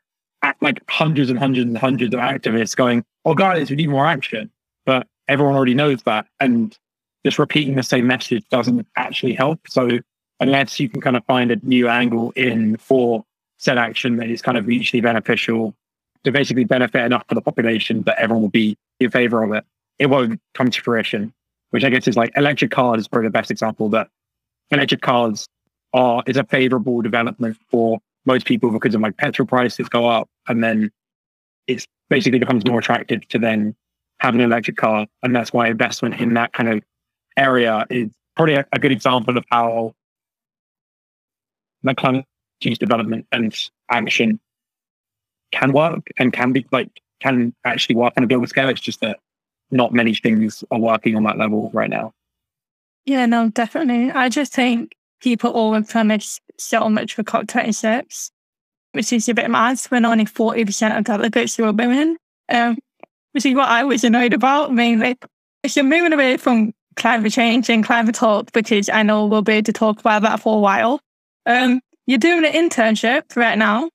like 0.61 0.81
hundreds 0.89 1.29
and 1.29 1.39
hundreds 1.39 1.67
and 1.67 1.77
hundreds 1.77 2.13
of 2.13 2.19
activists 2.19 2.75
going, 2.75 3.03
"Oh, 3.25 3.33
guys, 3.33 3.69
we 3.69 3.75
need 3.75 3.89
more 3.89 4.05
action," 4.05 4.49
but 4.85 5.07
everyone 5.27 5.55
already 5.55 5.73
knows 5.73 6.03
that, 6.03 6.27
and 6.39 6.77
just 7.25 7.39
repeating 7.39 7.75
the 7.75 7.83
same 7.83 8.07
message 8.07 8.43
doesn't 8.49 8.87
actually 8.97 9.33
help. 9.33 9.59
So 9.67 9.99
unless 10.39 10.79
you 10.79 10.89
can 10.89 11.01
kind 11.01 11.15
of 11.15 11.23
find 11.25 11.51
a 11.51 11.57
new 11.63 11.87
angle 11.87 12.31
in 12.35 12.77
for 12.77 13.23
said 13.57 13.77
action 13.77 14.17
that 14.17 14.29
is 14.29 14.41
kind 14.41 14.57
of 14.57 14.65
mutually 14.65 15.01
beneficial 15.01 15.75
to 16.23 16.31
basically 16.31 16.63
benefit 16.63 17.03
enough 17.03 17.23
for 17.27 17.35
the 17.35 17.41
population 17.41 18.01
that 18.03 18.17
everyone 18.17 18.41
will 18.41 18.49
be 18.49 18.75
in 18.99 19.09
favor 19.09 19.43
of 19.43 19.51
it, 19.53 19.63
it 19.99 20.07
won't 20.07 20.39
come 20.53 20.69
to 20.69 20.81
fruition, 20.81 21.33
which 21.69 21.83
I 21.83 21.89
guess 21.89 22.07
is 22.07 22.17
like 22.17 22.31
electric 22.35 22.71
cars 22.71 23.01
is 23.01 23.07
probably 23.07 23.27
the 23.27 23.31
best 23.31 23.51
example 23.51 23.89
that 23.89 24.09
electric 24.71 25.01
cars 25.01 25.47
are 25.93 26.23
is 26.25 26.37
a 26.37 26.43
favorable 26.43 27.01
development 27.01 27.57
for 27.69 27.99
most 28.25 28.45
people 28.45 28.71
because 28.71 28.95
of 28.95 29.01
like 29.01 29.17
petrol 29.17 29.47
prices 29.47 29.89
go 29.89 30.07
up 30.07 30.29
and 30.47 30.63
then 30.63 30.91
it's 31.67 31.87
basically 32.09 32.39
becomes 32.39 32.65
more 32.65 32.79
attractive 32.79 33.27
to 33.29 33.39
then 33.39 33.75
have 34.19 34.35
an 34.35 34.41
electric 34.41 34.77
car. 34.77 35.07
And 35.23 35.35
that's 35.35 35.51
why 35.51 35.67
investment 35.67 36.19
in 36.19 36.33
that 36.35 36.53
kind 36.53 36.69
of 36.69 36.83
area 37.37 37.85
is 37.89 38.11
probably 38.35 38.55
a, 38.55 38.65
a 38.71 38.79
good 38.79 38.91
example 38.91 39.37
of 39.37 39.45
how 39.49 39.93
that 41.83 41.97
climate 41.97 42.25
change 42.61 42.77
development 42.77 43.25
and 43.31 43.55
action 43.89 44.39
can 45.51 45.73
work 45.73 46.07
and 46.17 46.31
can 46.31 46.51
be 46.51 46.65
like 46.71 46.89
can 47.19 47.53
actually 47.65 47.95
work 47.95 48.13
on 48.17 48.23
a 48.23 48.27
global 48.27 48.47
scale. 48.47 48.69
It's 48.69 48.81
just 48.81 49.01
that 49.01 49.19
not 49.71 49.93
many 49.93 50.13
things 50.13 50.63
are 50.71 50.79
working 50.79 51.15
on 51.15 51.23
that 51.23 51.37
level 51.37 51.69
right 51.73 51.89
now. 51.89 52.13
Yeah, 53.05 53.25
no, 53.25 53.49
definitely. 53.49 54.11
I 54.11 54.29
just 54.29 54.53
think 54.53 54.93
people 55.21 55.51
always 55.51 55.89
promise 55.91 56.39
so 56.57 56.89
much 56.89 57.15
for 57.15 57.23
COP26, 57.23 58.31
which 58.93 59.13
is 59.13 59.29
a 59.29 59.33
bit 59.33 59.49
mad 59.49 59.79
when 59.89 60.05
only 60.05 60.25
40% 60.25 60.97
of 60.97 61.03
delegates 61.03 61.57
were 61.57 61.71
women, 61.71 62.17
um, 62.49 62.77
which 63.31 63.45
is 63.45 63.55
what 63.55 63.69
I 63.69 63.83
was 63.83 64.03
annoyed 64.03 64.33
about 64.33 64.73
mainly. 64.73 65.17
You're 65.63 65.85
moving 65.85 66.13
away 66.13 66.37
from 66.37 66.73
climate 66.95 67.31
change 67.31 67.69
and 67.69 67.85
climate 67.85 68.15
talk, 68.15 68.51
because 68.51 68.89
I 68.89 69.03
know 69.03 69.25
we'll 69.25 69.41
be 69.41 69.53
able 69.53 69.65
to 69.65 69.73
talk 69.73 69.99
about 69.99 70.23
that 70.23 70.41
for 70.41 70.57
a 70.57 70.59
while, 70.59 70.99
um, 71.45 71.81
you're 72.05 72.17
doing 72.17 72.45
an 72.45 72.51
internship 72.51 73.35
right 73.35 73.57
now. 73.57 73.89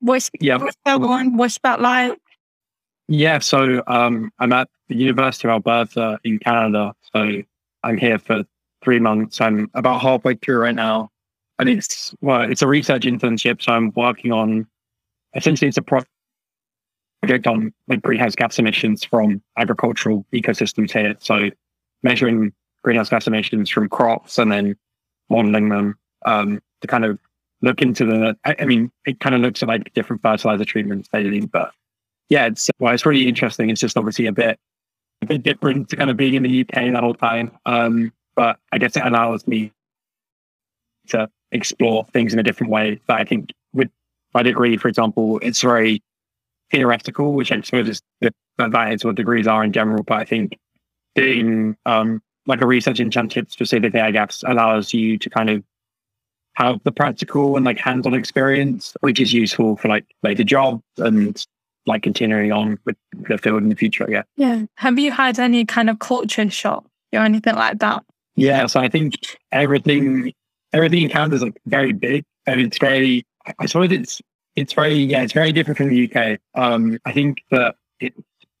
What's, 0.00 0.30
yeah. 0.40 0.56
what's 0.56 0.76
that 0.86 1.00
one? 1.00 1.36
What's 1.36 1.58
that 1.62 1.80
like? 1.80 2.18
Yeah, 3.08 3.40
so 3.40 3.82
um, 3.86 4.30
I'm 4.38 4.52
at 4.52 4.68
the 4.88 4.96
University 4.96 5.48
of 5.48 5.52
Alberta 5.52 6.18
in 6.24 6.38
Canada. 6.38 6.94
So 7.12 7.42
I'm 7.82 7.98
here 7.98 8.18
for 8.18 8.44
three 8.82 8.98
months. 8.98 9.40
I'm 9.40 9.70
about 9.74 10.00
halfway 10.00 10.34
through 10.34 10.58
right 10.58 10.74
now. 10.74 11.10
And 11.58 11.68
it's, 11.68 12.14
well, 12.20 12.42
it's 12.42 12.62
a 12.62 12.66
research 12.66 13.02
internship. 13.02 13.62
So 13.62 13.72
I'm 13.72 13.92
working 13.94 14.32
on, 14.32 14.66
essentially 15.34 15.68
it's 15.68 15.76
a 15.76 15.82
project 15.82 17.46
on 17.46 17.72
like 17.88 18.02
greenhouse 18.02 18.34
gas 18.34 18.58
emissions 18.58 19.04
from 19.04 19.42
agricultural 19.58 20.24
ecosystems 20.32 20.90
here. 20.90 21.14
So 21.20 21.50
measuring 22.02 22.52
greenhouse 22.82 23.10
gas 23.10 23.26
emissions 23.26 23.68
from 23.68 23.88
crops 23.88 24.38
and 24.38 24.50
then 24.50 24.76
modeling 25.28 25.68
them 25.68 25.98
um, 26.24 26.62
to 26.80 26.86
kind 26.86 27.04
of 27.04 27.18
look 27.60 27.82
into 27.82 28.06
the, 28.06 28.36
I, 28.46 28.56
I, 28.60 28.64
mean, 28.64 28.90
it 29.04 29.20
kind 29.20 29.34
of 29.34 29.42
looks 29.42 29.62
at 29.62 29.68
like 29.68 29.92
different 29.92 30.22
fertilizer 30.22 30.64
treatments, 30.64 31.08
basically, 31.08 31.46
but 31.46 31.72
yeah, 32.30 32.46
it's, 32.46 32.70
well, 32.78 32.94
it's 32.94 33.04
really 33.04 33.28
interesting. 33.28 33.68
It's 33.68 33.80
just 33.80 33.98
obviously 33.98 34.26
a 34.26 34.32
bit, 34.32 34.58
a 35.20 35.26
bit 35.26 35.42
different 35.42 35.90
to 35.90 35.96
kind 35.96 36.08
of 36.08 36.16
being 36.16 36.34
in 36.34 36.42
the 36.42 36.62
UK 36.62 36.92
that 36.92 37.02
whole 37.02 37.12
time. 37.12 37.50
Um, 37.66 38.12
but 38.36 38.58
I 38.72 38.78
guess 38.78 38.96
it 38.96 39.04
allows 39.04 39.46
me 39.46 39.72
to 41.08 41.28
explore 41.52 42.06
things 42.12 42.32
in 42.32 42.38
a 42.38 42.42
different 42.42 42.72
way 42.72 43.00
that 43.06 43.20
I 43.20 43.24
think 43.24 43.50
with 43.72 43.90
my 44.34 44.42
degree, 44.42 44.76
for 44.76 44.88
example, 44.88 45.38
it's 45.42 45.60
very 45.60 46.02
theoretical, 46.70 47.32
which 47.34 47.50
I 47.52 47.60
suppose 47.60 47.88
is 47.88 48.02
the, 48.20 48.32
that 48.58 48.92
is 48.92 49.04
what 49.04 49.16
degrees 49.16 49.46
are 49.46 49.64
in 49.64 49.72
general. 49.72 50.02
But 50.02 50.18
I 50.18 50.24
think 50.24 50.56
doing 51.14 51.76
um, 51.86 52.22
like 52.46 52.60
a 52.60 52.66
research 52.66 52.98
internship 52.98 53.50
specifically, 53.50 54.00
I 54.00 54.10
guess, 54.10 54.44
allows 54.46 54.94
you 54.94 55.18
to 55.18 55.30
kind 55.30 55.50
of 55.50 55.64
have 56.54 56.80
the 56.84 56.92
practical 56.92 57.56
and 57.56 57.64
like 57.64 57.78
hands-on 57.78 58.14
experience, 58.14 58.96
which 59.00 59.20
is 59.20 59.32
useful 59.32 59.76
for 59.76 59.88
like 59.88 60.04
later 60.22 60.44
jobs 60.44 60.82
and 60.98 61.44
like 61.86 62.02
continuing 62.02 62.52
on 62.52 62.78
with 62.84 62.96
the 63.28 63.38
field 63.38 63.62
in 63.62 63.68
the 63.68 63.74
future, 63.74 64.06
guess. 64.06 64.26
Yeah. 64.36 64.64
Have 64.76 64.98
you 64.98 65.10
had 65.10 65.38
any 65.38 65.64
kind 65.64 65.88
of 65.88 65.98
culture 65.98 66.48
shock 66.50 66.84
or 67.12 67.20
anything 67.20 67.54
like 67.54 67.78
that? 67.78 68.04
Yeah. 68.40 68.66
So 68.66 68.80
I 68.80 68.88
think 68.88 69.14
everything 69.52 70.32
everything 70.72 71.02
in 71.02 71.10
Canada 71.10 71.36
is 71.36 71.42
like 71.42 71.60
very 71.66 71.92
big 71.92 72.24
and 72.46 72.60
it's 72.60 72.78
very 72.78 73.24
I 73.58 73.66
suppose 73.66 73.92
it's 73.92 74.22
it's 74.56 74.72
very 74.72 74.94
yeah, 74.94 75.22
it's 75.22 75.32
very 75.32 75.52
different 75.52 75.78
from 75.78 75.90
the 75.90 76.10
UK. 76.10 76.38
Um 76.54 76.98
I 77.04 77.12
think 77.12 77.42
that 77.50 77.76
it 78.00 78.14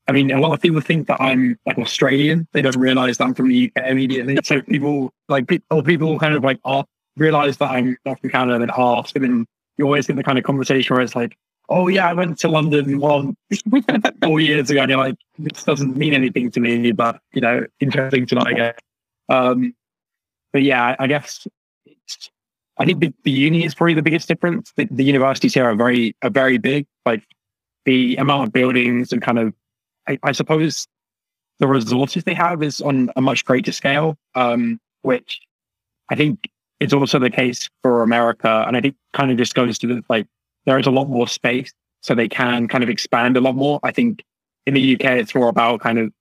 I 0.06 0.12
mean, 0.12 0.32
a 0.32 0.40
lot 0.40 0.52
of 0.52 0.60
people 0.60 0.80
think 0.80 1.06
that 1.06 1.20
I'm 1.20 1.56
like 1.66 1.78
Australian. 1.78 2.48
They 2.52 2.62
don't 2.62 2.76
realize 2.76 3.18
that 3.18 3.24
I'm 3.24 3.34
from 3.34 3.48
the 3.48 3.70
UK 3.70 3.86
immediately. 3.86 4.38
So 4.42 4.60
people 4.60 5.12
like 5.28 5.46
people, 5.46 5.82
people 5.84 6.18
kind 6.18 6.34
of 6.34 6.42
like 6.42 6.58
ask, 6.64 6.88
realize 7.16 7.58
that 7.58 7.70
I'm 7.70 7.96
not 8.04 8.20
from 8.20 8.30
Canada 8.30 8.60
and 8.60 8.72
ask, 8.76 9.14
and 9.14 9.24
then 9.24 9.46
you 9.78 9.84
always 9.84 10.08
get 10.08 10.16
the 10.16 10.24
kind 10.24 10.36
of 10.36 10.42
conversation 10.42 10.94
where 10.94 11.02
it's 11.02 11.14
like, 11.14 11.36
oh 11.68 11.86
yeah, 11.86 12.08
I 12.08 12.12
went 12.12 12.38
to 12.40 12.48
London 12.48 12.98
one 12.98 13.36
four 14.22 14.40
years 14.40 14.68
ago, 14.68 14.80
and 14.80 14.90
you're 14.90 14.98
like, 14.98 15.14
this 15.38 15.62
doesn't 15.62 15.96
mean 15.96 16.12
anything 16.12 16.50
to 16.50 16.60
me, 16.60 16.90
but 16.90 17.20
you 17.32 17.40
know, 17.40 17.64
interesting 17.78 18.26
to 18.26 18.34
know, 18.34 18.42
I 18.44 18.52
guess. 18.52 18.78
Um, 19.30 19.74
but 20.52 20.62
yeah, 20.62 20.96
I 20.98 21.06
guess 21.06 21.46
I 22.78 22.84
think 22.84 23.00
the, 23.00 23.14
the 23.24 23.30
uni 23.30 23.64
is 23.64 23.74
probably 23.74 23.94
the 23.94 24.02
biggest 24.02 24.28
difference. 24.28 24.72
The, 24.76 24.88
the 24.90 25.04
universities 25.04 25.54
here 25.54 25.64
are 25.64 25.74
very 25.74 26.16
are 26.22 26.30
very 26.30 26.58
big. 26.58 26.86
Like 27.06 27.22
the 27.84 28.16
amount 28.16 28.48
of 28.48 28.52
buildings 28.52 29.12
and 29.12 29.22
kind 29.22 29.38
of 29.38 29.54
I, 30.08 30.18
I, 30.22 30.32
suppose 30.32 30.86
the 31.60 31.68
resources 31.68 32.24
they 32.24 32.34
have 32.34 32.62
is 32.62 32.80
on 32.80 33.10
a 33.16 33.20
much 33.20 33.44
greater 33.44 33.72
scale, 33.72 34.16
um, 34.34 34.80
which 35.02 35.40
I 36.10 36.16
think 36.16 36.50
is 36.80 36.92
also 36.92 37.18
the 37.18 37.30
case 37.30 37.68
for 37.82 38.02
America. 38.02 38.64
And 38.66 38.76
I 38.76 38.80
think 38.80 38.96
kind 39.12 39.30
of 39.30 39.36
just 39.36 39.54
goes 39.54 39.78
to 39.78 39.86
the, 39.86 40.04
like, 40.08 40.26
there 40.64 40.78
is 40.78 40.86
a 40.86 40.90
lot 40.90 41.08
more 41.08 41.28
space, 41.28 41.72
so 42.02 42.14
they 42.14 42.28
can 42.28 42.66
kind 42.66 42.82
of 42.82 42.90
expand 42.90 43.36
a 43.36 43.40
lot 43.40 43.54
more. 43.54 43.78
I 43.82 43.92
think 43.92 44.24
in 44.66 44.74
the 44.74 44.94
UK, 44.94 45.12
it's 45.12 45.34
more 45.34 45.48
about 45.48 45.80
kind 45.80 45.98
of 45.98 46.12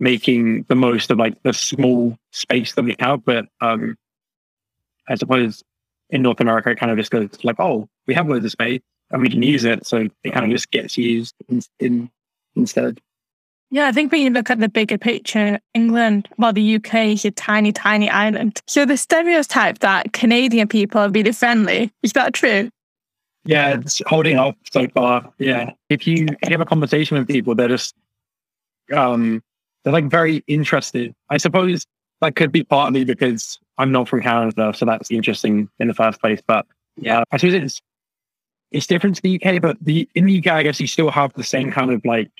making 0.00 0.64
the 0.64 0.74
most 0.74 1.10
of 1.10 1.18
like 1.18 1.40
the 1.42 1.52
small 1.52 2.18
space 2.32 2.74
that 2.74 2.84
we 2.84 2.96
have. 2.98 3.24
But 3.24 3.46
um, 3.60 3.96
I 5.08 5.14
suppose 5.14 5.62
in 6.08 6.22
North 6.22 6.40
America, 6.40 6.70
it 6.70 6.78
kind 6.78 6.90
of 6.90 6.98
just 6.98 7.10
goes 7.10 7.28
like, 7.44 7.56
oh, 7.60 7.88
we 8.06 8.14
have 8.14 8.28
loads 8.28 8.44
of 8.44 8.50
space 8.50 8.80
and 9.10 9.22
we 9.22 9.30
can 9.30 9.42
use 9.42 9.64
it. 9.64 9.86
So 9.86 10.08
it 10.24 10.32
kind 10.32 10.46
of 10.46 10.50
just 10.50 10.70
gets 10.70 10.96
used 10.96 11.34
in, 11.48 11.60
in 11.78 12.10
instead. 12.56 13.00
Yeah, 13.72 13.86
I 13.86 13.92
think 13.92 14.10
when 14.10 14.22
you 14.22 14.30
look 14.30 14.50
at 14.50 14.58
the 14.58 14.68
bigger 14.68 14.98
picture, 14.98 15.60
England, 15.74 16.28
well, 16.38 16.52
the 16.52 16.76
UK 16.76 16.94
is 16.94 17.24
a 17.24 17.30
tiny, 17.30 17.70
tiny 17.70 18.10
island. 18.10 18.60
So 18.66 18.84
the 18.84 18.96
stereotype 18.96 19.78
that 19.78 20.12
Canadian 20.12 20.66
people 20.66 21.00
are 21.00 21.08
really 21.08 21.30
friendly, 21.30 21.92
is 22.02 22.12
that 22.14 22.34
true? 22.34 22.68
Yeah, 23.44 23.78
it's 23.78 24.02
holding 24.06 24.38
up 24.38 24.56
so 24.72 24.88
far. 24.88 25.32
Yeah. 25.38 25.70
If 25.88 26.06
you 26.06 26.26
have 26.42 26.60
a 26.60 26.64
conversation 26.64 27.16
with 27.16 27.28
people, 27.28 27.54
they're 27.54 27.68
just, 27.68 27.94
um, 28.92 29.40
they're 29.84 29.92
like 29.92 30.10
very 30.10 30.42
interested. 30.46 31.14
I 31.28 31.36
suppose 31.36 31.86
that 32.20 32.36
could 32.36 32.52
be 32.52 32.64
partly 32.64 33.04
because 33.04 33.58
I'm 33.78 33.92
not 33.92 34.08
from 34.08 34.22
Canada, 34.22 34.72
so 34.76 34.84
that's 34.84 35.10
interesting 35.10 35.68
in 35.78 35.88
the 35.88 35.94
first 35.94 36.20
place. 36.20 36.40
But 36.46 36.66
yeah, 36.96 37.24
I 37.30 37.36
suppose 37.38 37.54
it's, 37.54 37.80
it's 38.70 38.86
different 38.86 39.16
to 39.16 39.22
the 39.22 39.40
UK, 39.42 39.60
but 39.60 39.76
the 39.80 40.08
in 40.14 40.26
the 40.26 40.38
UK, 40.38 40.48
I 40.48 40.62
guess 40.62 40.80
you 40.80 40.86
still 40.86 41.10
have 41.10 41.32
the 41.34 41.42
same 41.42 41.72
kind 41.72 41.90
of 41.90 42.04
like 42.04 42.30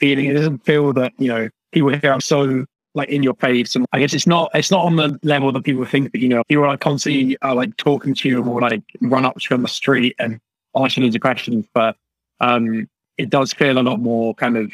feeling. 0.00 0.26
It 0.26 0.34
doesn't 0.34 0.64
feel 0.64 0.92
that, 0.94 1.12
you 1.18 1.28
know, 1.28 1.48
people 1.72 1.90
here 1.90 2.12
are 2.12 2.20
so 2.20 2.64
like 2.94 3.08
in 3.08 3.22
your 3.22 3.34
face. 3.34 3.76
And 3.76 3.86
I 3.92 4.00
guess 4.00 4.12
it's 4.14 4.26
not 4.26 4.50
it's 4.54 4.70
not 4.70 4.84
on 4.84 4.96
the 4.96 5.18
level 5.22 5.52
that 5.52 5.64
people 5.64 5.84
think 5.84 6.12
that, 6.12 6.20
you 6.20 6.28
know, 6.28 6.42
people 6.48 6.64
are 6.64 6.68
like 6.68 6.80
constantly 6.80 7.36
are 7.42 7.54
like 7.54 7.76
talking 7.76 8.14
to 8.14 8.28
you 8.28 8.42
or 8.42 8.60
like 8.60 8.82
run 9.00 9.24
up 9.24 9.38
to 9.38 9.46
you 9.50 9.56
on 9.56 9.62
the 9.62 9.68
street 9.68 10.16
and 10.18 10.40
ask 10.74 10.96
you 10.96 11.20
questions. 11.20 11.66
But 11.72 11.96
um 12.40 12.88
it 13.18 13.30
does 13.30 13.52
feel 13.52 13.78
a 13.78 13.82
lot 13.82 14.00
more 14.00 14.34
kind 14.34 14.56
of 14.56 14.72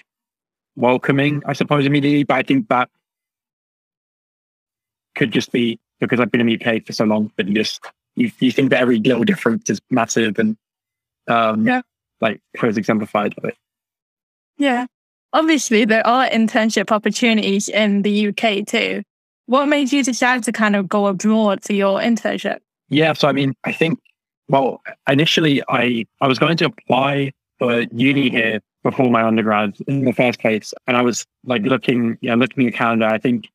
welcoming, 0.79 1.43
I 1.45 1.53
suppose, 1.53 1.85
immediately. 1.85 2.25
But 2.25 2.37
I 2.37 2.43
think 2.43 2.69
that 2.69 2.89
could 5.15 5.33
just 5.33 5.53
be 5.53 5.79
because 6.01 6.21
I've 6.21 6.31
been 6.31 6.41
in 6.41 6.47
the 6.47 6.65
UK 6.65 6.87
for 6.87 6.93
so 6.93 7.05
long 7.05 7.33
that 7.37 7.49
you 7.49 7.55
just 7.55 7.85
you, 8.15 8.31
you 8.39 8.53
think 8.53 8.71
that 8.71 8.81
every 8.81 8.99
little 9.01 9.25
difference 9.25 9.69
is 9.69 9.81
massive 9.91 10.39
and 10.39 10.57
um 11.27 11.67
yeah. 11.67 11.83
like 12.21 12.41
was 12.63 12.79
exemplified 12.79 13.35
of 13.37 13.45
it. 13.45 13.57
Yeah. 14.57 14.87
Obviously, 15.33 15.85
there 15.85 16.07
are 16.07 16.27
internship 16.29 16.91
opportunities 16.91 17.69
in 17.69 18.03
the 18.03 18.29
UK 18.29 18.67
too. 18.67 19.03
What 19.47 19.67
made 19.67 19.93
you 19.93 20.03
decide 20.03 20.43
to 20.45 20.53
kind 20.53 20.75
of 20.75 20.89
go 20.89 21.07
abroad 21.07 21.63
for 21.63 21.75
your 21.75 22.01
internship? 22.01 22.59
Yeah, 22.89 23.13
so 23.13 23.29
I 23.29 23.33
mean, 23.33 23.55
I 23.65 23.73
think, 23.73 23.99
well, 24.49 24.81
initially 25.09 25.63
I, 25.69 26.07
I 26.21 26.29
was 26.29 26.39
going 26.39 26.57
to 26.59 26.67
apply 26.67 27.33
for 27.59 27.83
uni 27.93 28.31
here 28.31 28.61
before 28.83 29.11
my 29.11 29.23
undergrad 29.23 29.77
in 29.87 30.05
the 30.05 30.13
first 30.13 30.41
place. 30.41 30.73
And 30.87 30.97
I 30.97 31.03
was 31.03 31.27
like 31.45 31.63
looking, 31.63 32.19
yeah, 32.21 32.35
looking 32.35 32.67
at 32.67 32.75
Canada. 32.75 33.13
I 33.13 33.19
think 33.19 33.49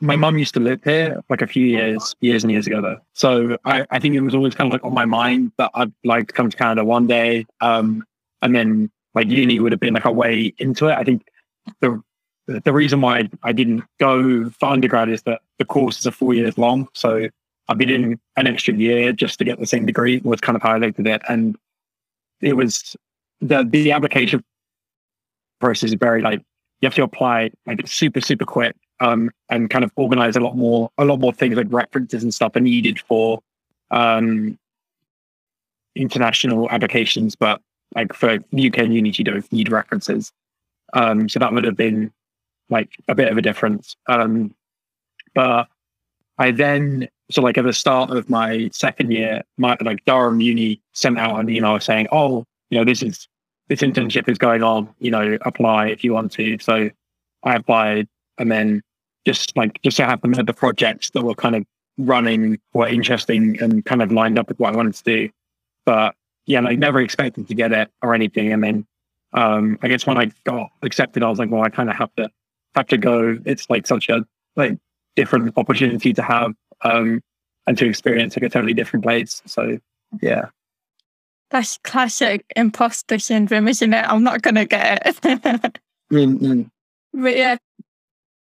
my 0.00 0.16
mum 0.16 0.38
used 0.38 0.54
to 0.54 0.60
live 0.60 0.82
here 0.82 1.22
like 1.28 1.42
a 1.42 1.46
few 1.46 1.64
years, 1.64 2.16
years 2.20 2.42
and 2.42 2.50
years 2.50 2.66
ago 2.66 2.80
though. 2.80 2.98
So 3.12 3.56
I, 3.64 3.86
I 3.90 3.98
think 3.98 4.14
it 4.14 4.20
was 4.20 4.34
always 4.34 4.54
kind 4.54 4.68
of 4.68 4.72
like 4.72 4.84
on 4.84 4.94
my 4.94 5.04
mind 5.04 5.52
that 5.58 5.70
I'd 5.74 5.92
like 6.04 6.28
to 6.28 6.34
come 6.34 6.50
to 6.50 6.56
Canada 6.56 6.84
one 6.84 7.06
day. 7.06 7.46
Um, 7.60 8.04
and 8.40 8.54
then 8.54 8.90
like 9.14 9.28
uni 9.28 9.60
would 9.60 9.72
have 9.72 9.80
been 9.80 9.94
like 9.94 10.04
a 10.04 10.10
way 10.10 10.52
into 10.58 10.88
it. 10.88 10.94
I 10.94 11.04
think 11.04 11.26
the 11.80 12.02
the 12.46 12.72
reason 12.72 13.00
why 13.00 13.28
I 13.44 13.52
didn't 13.52 13.84
go 14.00 14.50
for 14.50 14.66
undergrad 14.66 15.08
is 15.08 15.22
that 15.22 15.42
the 15.58 15.64
course 15.64 16.04
is 16.04 16.14
four 16.14 16.34
years 16.34 16.58
long. 16.58 16.88
So 16.92 17.28
I've 17.68 17.78
been 17.78 17.90
in 17.90 18.20
an 18.36 18.46
extra 18.48 18.74
year 18.74 19.12
just 19.12 19.38
to 19.38 19.44
get 19.44 19.60
the 19.60 19.66
same 19.66 19.86
degree 19.86 20.20
was 20.24 20.40
kind 20.40 20.56
of 20.56 20.62
highlighted 20.62 21.06
it. 21.06 21.22
And 21.28 21.56
it 22.40 22.54
was 22.54 22.96
the 23.40 23.64
the 23.64 23.92
application 23.92 24.42
process 25.62 25.90
is 25.90 25.94
very 25.94 26.20
like 26.20 26.42
you 26.82 26.86
have 26.86 26.94
to 26.96 27.02
apply 27.02 27.50
like 27.66 27.86
super, 27.86 28.20
super 28.20 28.44
quick. 28.44 28.76
Um, 29.00 29.32
and 29.48 29.68
kind 29.68 29.84
of 29.84 29.90
organize 29.96 30.36
a 30.36 30.40
lot 30.40 30.56
more, 30.56 30.88
a 30.96 31.04
lot 31.04 31.18
more 31.18 31.32
things 31.32 31.56
like 31.56 31.66
references 31.70 32.22
and 32.22 32.32
stuff 32.32 32.54
are 32.54 32.60
needed 32.60 33.00
for 33.00 33.40
um, 33.90 34.56
international 35.96 36.70
applications. 36.70 37.34
But 37.34 37.60
like 37.96 38.12
for 38.12 38.34
UK 38.34 38.78
and 38.78 38.94
Unity, 38.94 39.16
you 39.18 39.24
don't 39.24 39.52
need 39.52 39.72
references. 39.72 40.30
Um, 40.92 41.28
so 41.28 41.40
that 41.40 41.52
would 41.52 41.64
have 41.64 41.76
been 41.76 42.12
like 42.70 42.90
a 43.08 43.14
bit 43.16 43.32
of 43.32 43.36
a 43.36 43.42
difference. 43.42 43.96
Um, 44.08 44.54
but 45.34 45.66
I 46.38 46.52
then, 46.52 47.08
so 47.28 47.42
like 47.42 47.58
at 47.58 47.64
the 47.64 47.72
start 47.72 48.10
of 48.10 48.30
my 48.30 48.70
second 48.72 49.10
year, 49.10 49.42
my 49.58 49.76
like 49.80 50.04
Durham 50.04 50.40
Uni 50.40 50.80
sent 50.92 51.18
out 51.18 51.40
an 51.40 51.50
email 51.50 51.80
saying, 51.80 52.06
"Oh, 52.12 52.44
you 52.70 52.78
know, 52.78 52.84
this 52.84 53.02
is 53.02 53.26
this 53.72 53.80
internship 53.80 54.28
is 54.28 54.36
going 54.36 54.62
on. 54.62 54.94
You 54.98 55.10
know, 55.10 55.38
apply 55.42 55.88
if 55.88 56.04
you 56.04 56.12
want 56.12 56.32
to." 56.32 56.58
So 56.60 56.90
I 57.42 57.56
applied, 57.56 58.06
and 58.38 58.50
then 58.50 58.82
just 59.26 59.56
like 59.56 59.80
just 59.82 59.96
so 59.96 60.04
happened 60.04 60.34
that 60.34 60.46
the 60.46 60.52
projects 60.52 61.10
that 61.10 61.22
were 61.22 61.34
kind 61.34 61.56
of 61.56 61.64
running 61.98 62.58
were 62.74 62.86
interesting 62.86 63.60
and 63.60 63.84
kind 63.84 64.02
of 64.02 64.12
lined 64.12 64.38
up 64.38 64.48
with 64.48 64.58
what 64.58 64.74
I 64.74 64.76
wanted 64.76 64.94
to 64.94 65.04
do. 65.04 65.30
But 65.86 66.14
yeah, 66.46 66.60
like 66.60 66.78
never 66.78 67.00
expected 67.00 67.48
to 67.48 67.54
get 67.54 67.72
it 67.72 67.90
or 68.02 68.14
anything. 68.14 68.52
And 68.52 68.62
then 68.62 68.86
um, 69.32 69.78
I 69.82 69.88
guess 69.88 70.06
when 70.06 70.18
I 70.18 70.30
got 70.44 70.70
accepted, 70.82 71.22
I 71.22 71.30
was 71.30 71.38
like, 71.38 71.50
well, 71.50 71.62
I 71.62 71.70
kind 71.70 71.88
of 71.88 71.96
have 71.96 72.14
to 72.16 72.28
have 72.74 72.86
to 72.88 72.98
go. 72.98 73.38
It's 73.44 73.70
like 73.70 73.86
such 73.86 74.08
a 74.08 74.24
like 74.56 74.76
different 75.16 75.56
opportunity 75.56 76.12
to 76.12 76.22
have 76.22 76.52
um, 76.82 77.22
and 77.66 77.78
to 77.78 77.86
experience 77.86 78.36
like 78.36 78.44
a 78.44 78.48
totally 78.48 78.74
different 78.74 79.04
place. 79.04 79.42
So 79.46 79.78
yeah. 80.20 80.48
That's 81.52 81.78
classic 81.84 82.46
imposter 82.56 83.18
syndrome, 83.18 83.68
isn't 83.68 83.92
it? 83.92 84.04
I'm 84.08 84.24
not 84.24 84.40
gonna 84.40 84.64
get 84.64 85.06
it. 85.06 85.78
mm-hmm. 86.10 86.62
But 87.22 87.36
yeah. 87.36 87.56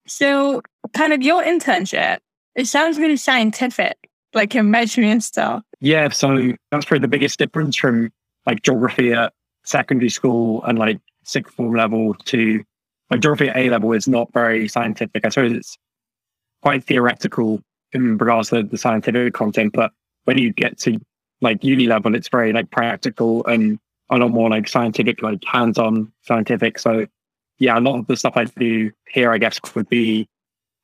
So 0.07 0.61
kind 0.93 1.11
of 1.11 1.21
your 1.21 1.43
internship, 1.43 2.19
it 2.55 2.65
sounds 2.65 2.97
really 2.97 3.17
scientific, 3.17 3.97
like 4.33 4.53
you're 4.53 4.63
measuring 4.63 5.19
stuff. 5.19 5.63
Yeah, 5.81 6.07
so 6.09 6.53
that's 6.71 6.85
probably 6.85 6.99
the 6.99 7.09
biggest 7.09 7.39
difference 7.39 7.75
from 7.75 8.09
like 8.45 8.61
geography 8.61 9.11
at 9.11 9.33
secondary 9.65 10.09
school 10.09 10.63
and 10.63 10.79
like 10.79 10.99
sixth 11.25 11.53
form 11.55 11.75
level 11.75 12.13
to 12.25 12.63
like 13.09 13.19
geography 13.19 13.49
at 13.49 13.57
A 13.57 13.69
level 13.69 13.91
is 13.91 14.07
not 14.07 14.31
very 14.31 14.69
scientific. 14.69 15.25
I 15.25 15.29
suppose 15.29 15.51
it's 15.51 15.77
quite 16.61 16.85
theoretical 16.85 17.59
in 17.91 18.17
regards 18.17 18.49
to 18.49 18.63
the 18.63 18.77
scientific 18.77 19.33
content, 19.33 19.73
but 19.73 19.91
when 20.23 20.37
you 20.37 20.53
get 20.53 20.77
to 20.79 20.99
like 21.43 21.63
uni 21.63 21.83
mm-hmm. 21.83 21.91
level, 21.91 22.15
it's 22.15 22.29
very 22.29 22.53
like 22.53 22.71
practical 22.71 23.45
and 23.45 23.79
a 24.09 24.17
lot 24.17 24.31
more 24.31 24.49
like 24.49 24.67
scientific, 24.67 25.21
like 25.21 25.43
hands-on 25.45 26.11
scientific. 26.21 26.79
So 26.79 27.05
yeah, 27.59 27.77
a 27.77 27.81
lot 27.81 27.99
of 27.99 28.07
the 28.07 28.17
stuff 28.17 28.33
I 28.35 28.45
do 28.45 28.91
here, 29.09 29.31
I 29.31 29.37
guess, 29.37 29.59
would 29.75 29.89
be 29.89 30.27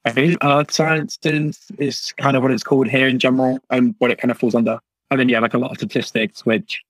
I 0.05 0.11
think 0.11 0.37
earth 0.43 0.71
sciences 0.71 1.59
is 1.77 2.13
kind 2.13 2.37
of 2.37 2.43
what 2.43 2.51
it's 2.51 2.63
called 2.63 2.87
here 2.87 3.07
in 3.07 3.19
general 3.19 3.59
and 3.69 3.95
what 3.97 4.11
it 4.11 4.19
kind 4.19 4.31
of 4.31 4.37
falls 4.37 4.55
under. 4.55 4.79
And 5.11 5.19
then 5.19 5.29
yeah, 5.29 5.39
like 5.39 5.53
a 5.53 5.57
lot 5.57 5.71
of 5.71 5.77
statistics, 5.77 6.45
which 6.45 6.83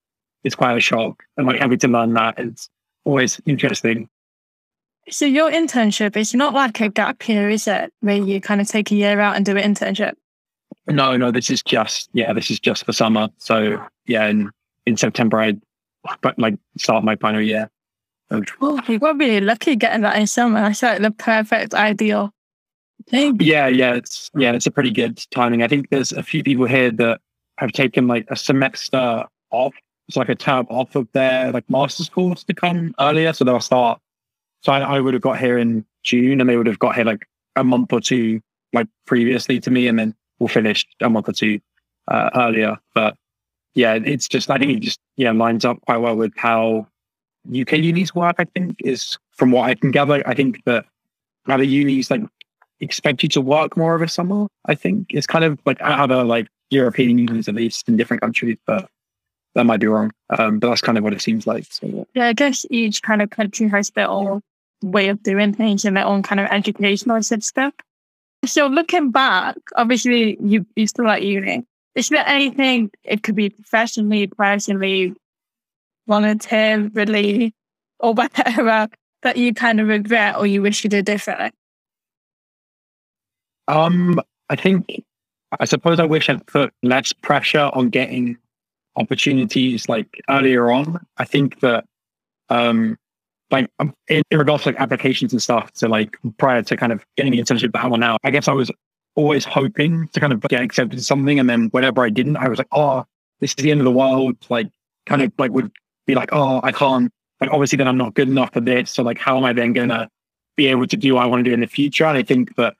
is 0.43 0.55
quite 0.55 0.77
a 0.77 0.79
shock. 0.79 1.23
And 1.35 1.47
like 1.47 1.59
having 1.59 1.79
to 1.79 1.87
learn 1.87 2.13
that 2.13 2.39
is 2.39 2.69
always 3.05 3.41
interesting. 3.45 4.09
So 5.09 5.25
your 5.25 5.49
internship 5.49 6.15
is 6.15 6.35
not 6.35 6.53
like 6.53 6.79
a 6.81 6.89
gap 6.89 7.27
year, 7.27 7.49
is 7.49 7.67
it? 7.67 7.91
Where 8.01 8.17
you 8.17 8.39
kind 8.39 8.61
of 8.61 8.67
take 8.67 8.91
a 8.91 8.95
year 8.95 9.19
out 9.19 9.35
and 9.35 9.45
do 9.45 9.57
an 9.57 9.73
internship? 9.73 10.13
No, 10.87 11.17
no, 11.17 11.31
this 11.31 11.49
is 11.49 11.61
just 11.61 12.09
yeah, 12.13 12.33
this 12.33 12.49
is 12.49 12.59
just 12.59 12.85
for 12.85 12.93
summer. 12.93 13.29
So 13.37 13.83
yeah, 14.05 14.27
in, 14.27 14.49
in 14.85 14.97
September 14.97 15.39
I 15.39 15.55
but 16.21 16.37
like 16.39 16.55
start 16.77 17.03
my 17.03 17.15
final 17.15 17.41
year. 17.41 17.69
Well, 18.59 18.79
you 18.87 18.99
got 18.99 19.17
really 19.17 19.41
lucky 19.41 19.75
getting 19.75 20.01
that 20.01 20.17
in 20.17 20.27
summer. 20.27 20.61
That's 20.61 20.83
like 20.83 21.01
the 21.01 21.11
perfect 21.11 21.73
ideal 21.73 22.31
thing. 23.07 23.37
Yeah, 23.39 23.67
yeah, 23.67 23.93
it's 23.93 24.29
yeah, 24.35 24.51
it's 24.51 24.67
a 24.67 24.71
pretty 24.71 24.91
good 24.91 25.23
timing. 25.31 25.63
I 25.63 25.67
think 25.67 25.89
there's 25.89 26.11
a 26.11 26.23
few 26.23 26.43
people 26.43 26.65
here 26.65 26.91
that 26.91 27.21
have 27.57 27.71
taken 27.71 28.07
like 28.07 28.25
a 28.29 28.35
semester 28.35 29.25
off. 29.51 29.73
It's 30.07 30.17
like 30.17 30.29
a 30.29 30.35
tab 30.35 30.67
off 30.69 30.95
of 30.95 31.07
their 31.13 31.51
like 31.51 31.69
master's 31.69 32.09
course 32.09 32.43
to 32.45 32.53
come 32.53 32.93
earlier. 32.99 33.33
So 33.33 33.43
they'll 33.45 33.59
start. 33.59 33.99
So 34.61 34.71
I, 34.71 34.79
I 34.79 34.99
would 34.99 35.13
have 35.13 35.23
got 35.23 35.39
here 35.39 35.57
in 35.57 35.85
June 36.03 36.39
and 36.39 36.49
they 36.49 36.57
would 36.57 36.67
have 36.67 36.79
got 36.79 36.95
here 36.95 37.05
like 37.05 37.27
a 37.55 37.63
month 37.63 37.93
or 37.93 37.99
two 37.99 38.41
like 38.73 38.87
previously 39.05 39.59
to 39.59 39.71
me 39.71 39.87
and 39.87 39.97
then 39.97 40.15
we'll 40.39 40.47
finish 40.47 40.85
a 41.01 41.09
month 41.09 41.29
or 41.29 41.33
two 41.33 41.59
uh, 42.07 42.29
earlier. 42.35 42.77
But 42.95 43.15
yeah, 43.75 43.93
it's 43.93 44.27
just 44.27 44.49
I 44.49 44.57
think 44.57 44.71
it 44.71 44.79
just 44.79 44.99
yeah 45.17 45.31
lines 45.31 45.65
up 45.65 45.79
quite 45.85 45.97
well 45.97 46.15
with 46.15 46.33
how 46.35 46.87
UK 47.47 47.73
unis 47.73 48.15
work. 48.15 48.35
I 48.39 48.45
think 48.45 48.75
is 48.79 49.17
from 49.31 49.51
what 49.51 49.69
I 49.69 49.75
can 49.75 49.91
gather. 49.91 50.21
I 50.27 50.33
think 50.33 50.63
that 50.65 50.85
other 51.47 51.63
unis 51.63 52.11
like 52.11 52.21
expect 52.79 53.23
you 53.23 53.29
to 53.29 53.41
work 53.41 53.77
more 53.77 53.95
of 53.95 54.01
a 54.01 54.07
summer. 54.07 54.47
I 54.65 54.75
think 54.75 55.07
it's 55.09 55.27
kind 55.27 55.45
of 55.45 55.59
like 55.65 55.77
other 55.81 56.23
like 56.23 56.47
European 56.69 57.17
unis 57.17 57.47
at 57.47 57.55
least 57.55 57.87
in 57.89 57.97
different 57.97 58.21
countries, 58.21 58.57
but 58.65 58.89
that 59.55 59.65
might 59.65 59.79
be 59.79 59.87
wrong. 59.87 60.11
Um, 60.37 60.59
but 60.59 60.69
that's 60.69 60.81
kind 60.81 60.97
of 60.97 61.03
what 61.03 61.13
it 61.13 61.21
seems 61.21 61.47
like. 61.47 61.65
So, 61.69 61.87
yeah. 61.87 62.03
yeah, 62.13 62.27
I 62.27 62.33
guess 62.33 62.65
each 62.69 63.01
kind 63.01 63.21
of 63.21 63.29
country 63.29 63.67
has 63.69 63.89
their 63.91 64.07
own 64.07 64.41
way 64.81 65.09
of 65.09 65.21
doing 65.23 65.53
things 65.53 65.85
and 65.85 65.97
their 65.97 66.05
own 66.05 66.23
kind 66.23 66.39
of 66.39 66.47
educational 66.47 67.21
system. 67.23 67.71
So 68.45 68.67
looking 68.67 69.11
back, 69.11 69.57
obviously 69.75 70.37
you 70.41 70.65
you 70.75 70.87
still 70.87 71.07
at 71.07 71.23
uni. 71.23 71.65
Is 71.95 72.09
there 72.09 72.23
anything 72.27 72.91
it 73.03 73.23
could 73.23 73.35
be 73.35 73.49
professionally, 73.49 74.27
personally, 74.27 75.13
voluntarily, 76.07 77.53
or 77.99 78.13
whatever 78.15 78.87
that 79.23 79.37
you 79.37 79.53
kind 79.53 79.79
of 79.79 79.87
regret 79.87 80.37
or 80.37 80.47
you 80.47 80.61
wish 80.61 80.83
you 80.83 80.89
did 80.89 81.05
differently? 81.05 81.51
Um, 83.67 84.21
I 84.49 84.55
think 84.55 85.03
I 85.59 85.65
suppose 85.65 85.99
I 85.99 86.05
wish 86.05 86.29
I'd 86.29 86.45
put 86.47 86.73
less 86.83 87.11
pressure 87.11 87.69
on 87.73 87.89
getting 87.89 88.37
opportunities 88.95 89.89
like 89.89 90.21
earlier 90.29 90.71
on. 90.71 91.05
I 91.17 91.25
think 91.25 91.59
that 91.59 91.85
um 92.49 92.97
like 93.51 93.69
um, 93.79 93.93
in, 94.07 94.21
in 94.31 94.37
regards 94.37 94.63
to 94.63 94.69
like 94.69 94.79
applications 94.79 95.33
and 95.33 95.41
stuff, 95.41 95.71
so 95.73 95.87
like 95.87 96.17
prior 96.37 96.61
to 96.61 96.77
kind 96.77 96.91
of 96.91 97.03
getting 97.17 97.31
the 97.31 97.39
internship 97.39 97.71
that 97.73 97.83
I'm 97.83 97.99
now, 97.99 98.17
I 98.23 98.31
guess 98.31 98.47
I 98.47 98.53
was 98.53 98.71
always 99.15 99.43
hoping 99.43 100.07
to 100.09 100.19
kind 100.19 100.31
of 100.31 100.41
get 100.41 100.61
accepted 100.61 100.97
to 100.97 101.03
something. 101.03 101.39
And 101.39 101.49
then 101.49 101.69
whenever 101.69 102.03
I 102.03 102.09
didn't, 102.09 102.37
I 102.37 102.47
was 102.47 102.57
like, 102.57 102.67
oh, 102.71 103.05
this 103.39 103.51
is 103.51 103.55
the 103.55 103.71
end 103.71 103.81
of 103.81 103.85
the 103.85 103.91
world. 103.91 104.37
Like, 104.49 104.69
kind 105.05 105.21
of 105.21 105.31
like 105.37 105.51
would 105.51 105.71
be 106.05 106.15
like, 106.15 106.29
oh, 106.31 106.61
I 106.63 106.71
can't, 106.71 107.11
like, 107.41 107.49
obviously 107.51 107.77
then 107.77 107.87
I'm 107.87 107.97
not 107.97 108.13
good 108.13 108.29
enough 108.29 108.53
for 108.53 108.61
this. 108.61 108.91
So, 108.91 109.03
like, 109.03 109.17
how 109.17 109.37
am 109.37 109.43
I 109.43 109.53
then 109.53 109.73
to 109.73 110.09
be 110.55 110.67
able 110.67 110.87
to 110.87 110.97
do 110.97 111.15
what 111.15 111.23
I 111.23 111.25
want 111.25 111.43
to 111.43 111.49
do 111.49 111.53
in 111.53 111.61
the 111.61 111.67
future? 111.67 112.05
And 112.05 112.17
I 112.17 112.23
think 112.23 112.55
that, 112.55 112.75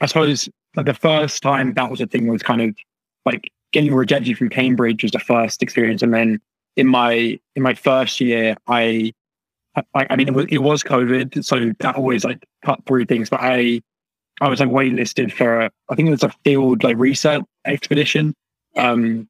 I 0.00 0.06
suppose, 0.06 0.48
like, 0.76 0.86
the 0.86 0.94
first 0.94 1.42
time 1.42 1.74
that 1.74 1.90
was 1.90 2.00
a 2.00 2.06
thing 2.06 2.26
was 2.26 2.42
kind 2.42 2.62
of 2.62 2.74
like 3.24 3.50
getting 3.72 3.94
rejected 3.94 4.36
from 4.36 4.48
Cambridge 4.48 5.02
was 5.02 5.12
the 5.12 5.18
first 5.18 5.62
experience. 5.62 6.02
And 6.02 6.12
then 6.12 6.40
in 6.76 6.86
my, 6.86 7.38
in 7.54 7.62
my 7.62 7.74
first 7.74 8.20
year, 8.20 8.56
I, 8.66 9.12
I, 9.76 10.06
I 10.10 10.16
mean, 10.16 10.28
it 10.28 10.34
was, 10.34 10.46
it 10.50 10.58
was 10.58 10.82
COVID. 10.82 11.44
So 11.44 11.72
that 11.78 11.96
always 11.96 12.24
like 12.24 12.44
cut 12.64 12.80
through 12.86 13.04
things, 13.06 13.30
but 13.30 13.40
I, 13.40 13.80
I 14.40 14.48
was 14.48 14.60
like 14.60 14.70
waitlisted 14.70 15.32
for 15.32 15.60
a, 15.60 15.70
I 15.88 15.94
think 15.94 16.08
it 16.08 16.12
was 16.12 16.22
a 16.22 16.34
field 16.44 16.82
like 16.82 16.96
research 16.96 17.42
expedition, 17.66 18.34
um, 18.76 19.28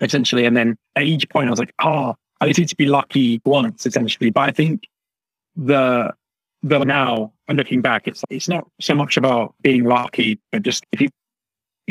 essentially. 0.00 0.44
And 0.44 0.56
then 0.56 0.76
at 0.96 1.04
each 1.04 1.28
point, 1.28 1.48
I 1.48 1.50
was 1.50 1.58
like, 1.58 1.74
oh, 1.82 2.14
I 2.40 2.46
need 2.46 2.68
to 2.68 2.76
be 2.76 2.86
lucky 2.86 3.40
once, 3.44 3.86
essentially. 3.86 4.30
But 4.30 4.48
I 4.48 4.52
think 4.52 4.88
the 5.56 6.12
the 6.64 6.78
now, 6.84 7.32
looking 7.48 7.82
back, 7.82 8.06
it's 8.06 8.22
it's 8.30 8.48
not 8.48 8.68
so 8.80 8.94
much 8.94 9.16
about 9.16 9.54
being 9.62 9.84
lucky, 9.84 10.38
but 10.50 10.62
just 10.62 10.84
if 10.92 11.00
you 11.00 11.08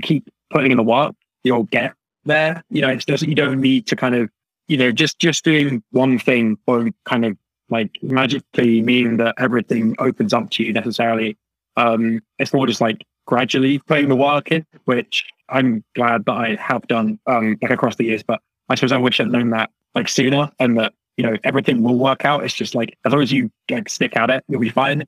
keep 0.02 0.30
putting 0.50 0.72
in 0.72 0.78
the 0.78 0.84
work, 0.84 1.16
you'll 1.44 1.64
get 1.64 1.94
there. 2.26 2.64
You 2.70 2.82
know, 2.82 2.90
it's 2.90 3.06
just 3.06 3.24
you 3.24 3.36
don't 3.36 3.62
need 3.62 3.88
to 3.88 3.96
kind 3.96 4.16
of 4.16 4.30
you 4.68 4.78
know 4.78 4.92
just 4.92 5.20
just 5.20 5.44
doing 5.44 5.84
one 5.92 6.20
thing 6.20 6.58
or 6.68 6.90
kind 7.06 7.26
of 7.26 7.38
like 7.72 7.92
magically 8.02 8.82
mean 8.82 9.18
that 9.18 9.36
everything 9.38 9.96
opens 10.00 10.34
up 10.34 10.50
to 10.52 10.64
you 10.64 10.74
necessarily. 10.74 11.38
Um, 11.78 12.22
it's 12.38 12.54
more 12.54 12.68
just 12.68 12.82
like 12.82 13.06
gradually 13.26 13.80
putting 13.80 14.10
the 14.10 14.16
work 14.16 14.52
in, 14.52 14.66
which 14.86 15.26
I'm 15.50 15.84
glad 15.96 16.26
that 16.26 16.34
I 16.34 16.56
have 16.56 16.88
done 16.88 17.20
um, 17.28 17.58
like 17.62 17.72
across 17.72 17.96
the 17.96 18.06
years. 18.06 18.24
But 18.24 18.42
I 18.70 18.76
suppose 18.76 18.92
I 18.92 18.98
wish 18.98 19.20
I'd 19.20 19.32
known 19.32 19.52
that 19.52 19.70
like 19.96 20.10
sooner 20.10 20.52
and 20.60 20.78
that 20.78 20.94
you 21.18 21.26
know 21.26 21.38
everything 21.44 21.82
will 21.82 21.98
work 21.98 22.26
out. 22.26 22.44
It's 22.44 22.54
just 22.54 22.76
like 22.76 22.98
as 23.06 23.14
long 23.14 23.22
as 23.22 23.32
you 23.32 23.52
like 23.70 23.90
stick 23.90 24.16
at 24.16 24.30
it, 24.30 24.44
you'll 24.48 24.62
be 24.62 24.70
fine. 24.70 25.06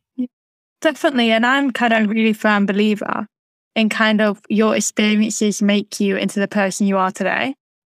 Definitely, 0.82 1.32
and 1.32 1.46
I'm 1.46 1.72
kind 1.72 1.94
of 1.94 2.10
really 2.10 2.34
firm 2.34 2.66
believer 2.66 3.28
in 3.76 3.90
kind 3.90 4.22
of 4.22 4.40
your 4.50 4.76
experiences 4.76 5.62
make 5.62 6.00
you 6.00 6.16
into 6.16 6.40
the 6.40 6.48
person 6.48 6.88
you 6.88 6.98
are 6.98 7.12
today. 7.12 7.56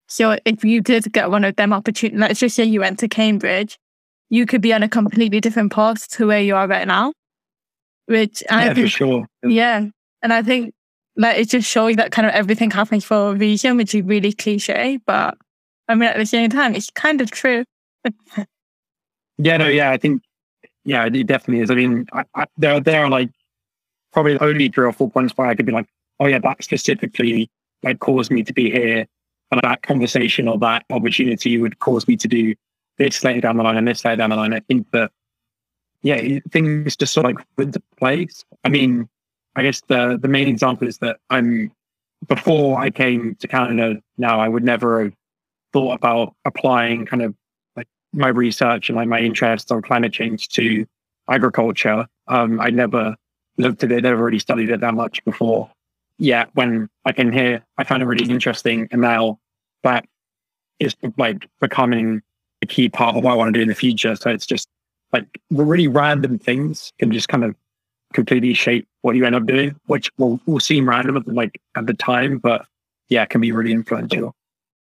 So 0.07 0.37
if 0.45 0.63
you 0.63 0.81
did 0.81 1.11
get 1.11 1.31
one 1.31 1.43
of 1.43 1.55
them 1.55 1.73
opportunities, 1.73 2.19
let's 2.19 2.39
just 2.39 2.55
say 2.55 2.63
you 2.63 2.79
went 2.79 2.99
to 2.99 3.07
Cambridge, 3.07 3.77
you 4.29 4.45
could 4.45 4.61
be 4.61 4.73
on 4.73 4.83
a 4.83 4.89
completely 4.89 5.39
different 5.39 5.71
path 5.71 6.09
to 6.09 6.27
where 6.27 6.41
you 6.41 6.55
are 6.55 6.67
right 6.67 6.87
now 6.87 7.13
which 8.05 8.43
I 8.49 8.65
yeah, 8.65 8.73
think, 8.73 8.87
for 8.87 8.89
sure. 8.89 9.27
Yeah. 9.43 9.85
And 10.21 10.33
I 10.33 10.41
think 10.41 10.73
like 11.15 11.37
it's 11.37 11.51
just 11.51 11.69
showing 11.69 11.95
that 11.97 12.11
kind 12.11 12.27
of 12.27 12.33
everything 12.33 12.71
happens 12.71 13.03
for 13.03 13.31
a 13.31 13.35
reason, 13.35 13.77
which 13.77 13.95
is 13.95 14.03
really 14.03 14.33
cliche, 14.33 14.99
but 15.05 15.37
I 15.87 15.95
mean 15.95 16.09
at 16.09 16.17
the 16.17 16.25
same 16.25 16.49
time, 16.49 16.75
it's 16.75 16.89
kind 16.91 17.21
of 17.21 17.31
true. 17.31 17.63
yeah, 19.37 19.57
no, 19.57 19.67
yeah, 19.67 19.91
I 19.91 19.97
think 19.97 20.21
yeah, 20.83 21.05
it 21.05 21.27
definitely 21.27 21.63
is. 21.63 21.71
I 21.71 21.75
mean, 21.75 22.05
I, 22.13 22.23
I, 22.35 22.45
there 22.57 22.79
there 22.79 23.05
are 23.05 23.09
like 23.09 23.29
probably 24.13 24.37
only 24.39 24.69
three 24.69 24.85
or 24.85 24.93
four 24.93 25.09
points 25.09 25.33
where 25.35 25.47
I 25.47 25.55
could 25.55 25.65
be 25.65 25.71
like, 25.71 25.87
oh 26.19 26.27
yeah, 26.27 26.39
that 26.39 26.63
specifically 26.63 27.49
like 27.83 27.99
caused 27.99 28.31
me 28.31 28.43
to 28.43 28.53
be 28.53 28.69
here, 28.69 29.05
and 29.51 29.61
that 29.63 29.81
conversation 29.83 30.47
or 30.47 30.57
that 30.59 30.85
opportunity 30.89 31.57
would 31.57 31.79
cause 31.79 32.07
me 32.07 32.17
to 32.17 32.27
do 32.27 32.55
this 32.97 33.23
later 33.23 33.41
down 33.41 33.57
the 33.57 33.63
line 33.63 33.77
and 33.77 33.87
this 33.87 34.05
later 34.05 34.17
down 34.17 34.29
the 34.29 34.35
line. 34.35 34.53
I 34.53 34.59
think 34.61 34.89
that 34.91 35.11
yeah, 36.01 36.39
things 36.51 36.95
just 36.95 37.13
sort 37.13 37.25
of 37.25 37.35
like 37.35 37.45
went 37.57 37.69
into 37.69 37.81
place. 37.97 38.45
I 38.63 38.69
mean, 38.69 39.09
I 39.55 39.63
guess 39.63 39.81
the 39.87 40.19
the 40.21 40.27
main 40.27 40.47
example 40.47 40.87
is 40.87 40.99
that 40.99 41.17
I'm 41.29 41.71
before 42.27 42.79
I 42.79 42.89
came 42.89 43.35
to 43.35 43.47
Canada. 43.47 44.01
Now 44.17 44.39
I 44.39 44.47
would 44.47 44.63
never 44.63 45.03
have 45.03 45.13
thought 45.73 45.93
about 45.93 46.33
applying 46.45 47.05
kind 47.05 47.21
of 47.21 47.35
like 47.75 47.87
my 48.13 48.27
research 48.27 48.89
and 48.89 48.95
like 48.95 49.07
my 49.07 49.19
interests 49.19 49.71
on 49.71 49.81
climate 49.81 50.13
change 50.13 50.49
to 50.49 50.85
agriculture. 51.29 52.07
Um, 52.27 52.59
I 52.59 52.69
never 52.69 53.15
looked 53.57 53.83
at 53.83 53.91
it, 53.91 54.03
never 54.03 54.23
really 54.23 54.39
studied 54.39 54.69
it 54.69 54.81
that 54.81 54.93
much 54.93 55.23
before. 55.25 55.69
Yeah, 56.17 56.45
when 56.53 56.87
I 57.03 57.11
came 57.11 57.31
here, 57.31 57.65
I 57.77 57.83
found 57.83 58.01
it 58.01 58.05
really 58.05 58.29
interesting, 58.29 58.87
and 58.91 59.01
now 59.01 59.39
that 59.83 60.05
is 60.79 60.95
like 61.17 61.47
becoming 61.59 62.21
a 62.65 62.73
key 62.73 62.89
part 62.89 63.15
of 63.15 63.23
what 63.23 63.31
I 63.31 63.35
want 63.35 63.53
to 63.53 63.59
do 63.59 63.61
in 63.61 63.67
the 63.67 63.75
future. 63.75 64.15
So 64.15 64.29
it's 64.29 64.45
just 64.45 64.67
like 65.13 65.25
really 65.49 65.87
random 65.87 66.37
things 66.37 66.91
can 66.99 67.11
just 67.11 67.29
kind 67.29 67.43
of 67.43 67.55
completely 68.13 68.53
shape 68.53 68.87
what 69.01 69.15
you 69.15 69.25
end 69.25 69.35
up 69.35 69.45
doing, 69.45 69.75
which 69.85 70.11
will, 70.17 70.39
will 70.45 70.59
seem 70.59 70.89
random 70.89 71.17
at 71.17 71.25
the, 71.25 71.33
like 71.33 71.61
at 71.75 71.85
the 71.85 71.93
time, 71.93 72.39
but 72.39 72.65
yeah, 73.09 73.25
can 73.25 73.41
be 73.41 73.51
really 73.51 73.71
influential. 73.71 74.35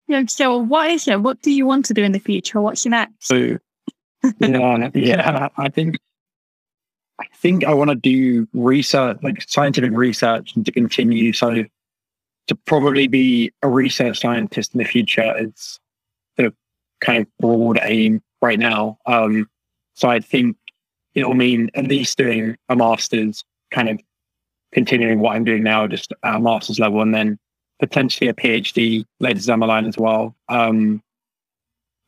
Yeah. 0.08 0.24
So 0.28 0.56
what 0.56 0.90
is 0.90 1.08
it? 1.08 1.20
What 1.20 1.42
do 1.42 1.50
you 1.50 1.66
want 1.66 1.84
to 1.86 1.94
do 1.94 2.04
in 2.04 2.12
the 2.12 2.20
future? 2.20 2.60
What's 2.60 2.84
your 2.84 2.90
next? 2.90 3.26
So 3.26 3.58
yeah, 4.40 4.90
yeah, 4.94 5.48
I 5.56 5.68
think 5.68 5.98
I 7.20 7.24
think 7.34 7.64
I 7.64 7.74
want 7.74 7.90
to 7.90 7.96
do 7.96 8.46
research, 8.52 9.18
like 9.22 9.42
scientific 9.48 9.92
research, 9.92 10.54
and 10.54 10.64
to 10.66 10.72
continue. 10.72 11.32
So 11.32 11.64
to 12.46 12.54
probably 12.66 13.08
be 13.08 13.52
a 13.62 13.68
research 13.68 14.20
scientist 14.20 14.74
in 14.74 14.78
the 14.78 14.84
future 14.84 15.34
is 15.36 15.80
kind 17.00 17.22
of 17.22 17.28
broad 17.38 17.78
aim 17.82 18.22
right 18.42 18.58
now. 18.58 18.98
Um, 19.06 19.48
so 19.94 20.08
I 20.08 20.20
think 20.20 20.56
it'll 21.14 21.34
mean 21.34 21.70
at 21.74 21.86
least 21.86 22.18
doing 22.18 22.56
a 22.68 22.76
master's, 22.76 23.44
kind 23.70 23.88
of 23.88 24.00
continuing 24.72 25.20
what 25.20 25.34
I'm 25.34 25.44
doing 25.44 25.62
now, 25.62 25.86
just 25.86 26.12
at 26.22 26.36
a 26.36 26.40
master's 26.40 26.78
level, 26.78 27.00
and 27.00 27.14
then 27.14 27.38
potentially 27.80 28.28
a 28.28 28.34
PhD 28.34 29.04
later 29.20 29.40
down 29.40 29.60
the 29.60 29.66
line 29.66 29.86
as 29.86 29.96
well. 29.96 30.34
Um, 30.48 31.02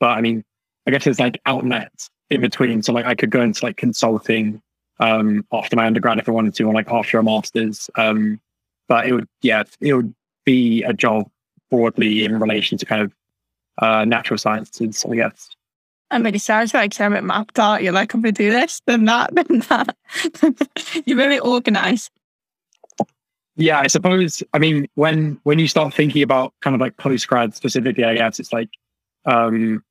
but 0.01 0.11
I 0.11 0.20
mean, 0.20 0.44
I 0.87 0.90
guess 0.90 1.05
there's 1.05 1.20
like 1.20 1.40
outlets 1.46 2.11
in 2.31 2.40
between. 2.40 2.83
So 2.83 2.92
like 2.92 3.07
I 3.07 3.14
could 3.14 3.31
go 3.31 3.42
into 3.42 3.64
like 3.64 3.77
consulting 3.77 4.62
um, 5.01 5.46
after 5.53 5.77
my 5.77 5.87
undergrad 5.87 6.18
if 6.18 6.29
I 6.29 6.33
wanted 6.33 6.55
to, 6.55 6.64
or 6.64 6.74
like 6.74 6.90
after 6.90 7.18
a 7.18 7.22
master's. 7.22 7.90
Um, 7.96 8.40
but 8.88 9.07
it 9.07 9.12
would, 9.12 9.29
yeah, 9.42 9.64
it 9.81 9.94
would 9.94 10.14
be 10.44 10.83
a 10.83 10.92
job 10.92 11.29
broadly 11.70 12.24
in 12.24 12.38
relation 12.38 12.79
to 12.79 12.87
kind 12.87 13.03
of 13.03 13.12
uh, 13.78 14.04
natural 14.04 14.38
sciences, 14.38 15.04
I 15.10 15.16
guess. 15.16 15.50
I 16.10 16.18
mean, 16.18 16.34
it 16.34 16.40
sounds 16.40 16.72
like 16.72 16.98
you 16.98 17.02
have 17.02 17.12
it 17.12 17.22
mapped 17.22 17.58
out. 17.58 17.82
You're 17.82 17.92
like, 17.92 18.14
I'm 18.14 18.22
going 18.22 18.34
to 18.34 18.42
do 18.42 18.50
this, 18.50 18.80
then 18.86 19.04
that, 19.04 19.34
then 19.34 19.60
that. 19.68 19.96
You're 21.06 21.16
very 21.16 21.38
organized. 21.38 22.10
Yeah, 23.56 23.80
I 23.80 23.88
suppose. 23.88 24.42
I 24.54 24.58
mean, 24.58 24.86
when 24.94 25.40
when 25.42 25.58
you 25.58 25.66
start 25.66 25.92
thinking 25.92 26.22
about 26.22 26.54
kind 26.62 26.74
of 26.74 26.80
like 26.80 26.96
post 26.96 27.26
grad 27.26 27.56
specifically, 27.56 28.04
I 28.04 28.14
guess 28.14 28.38
it's 28.38 28.52
like 28.52 28.70
um 29.24 29.82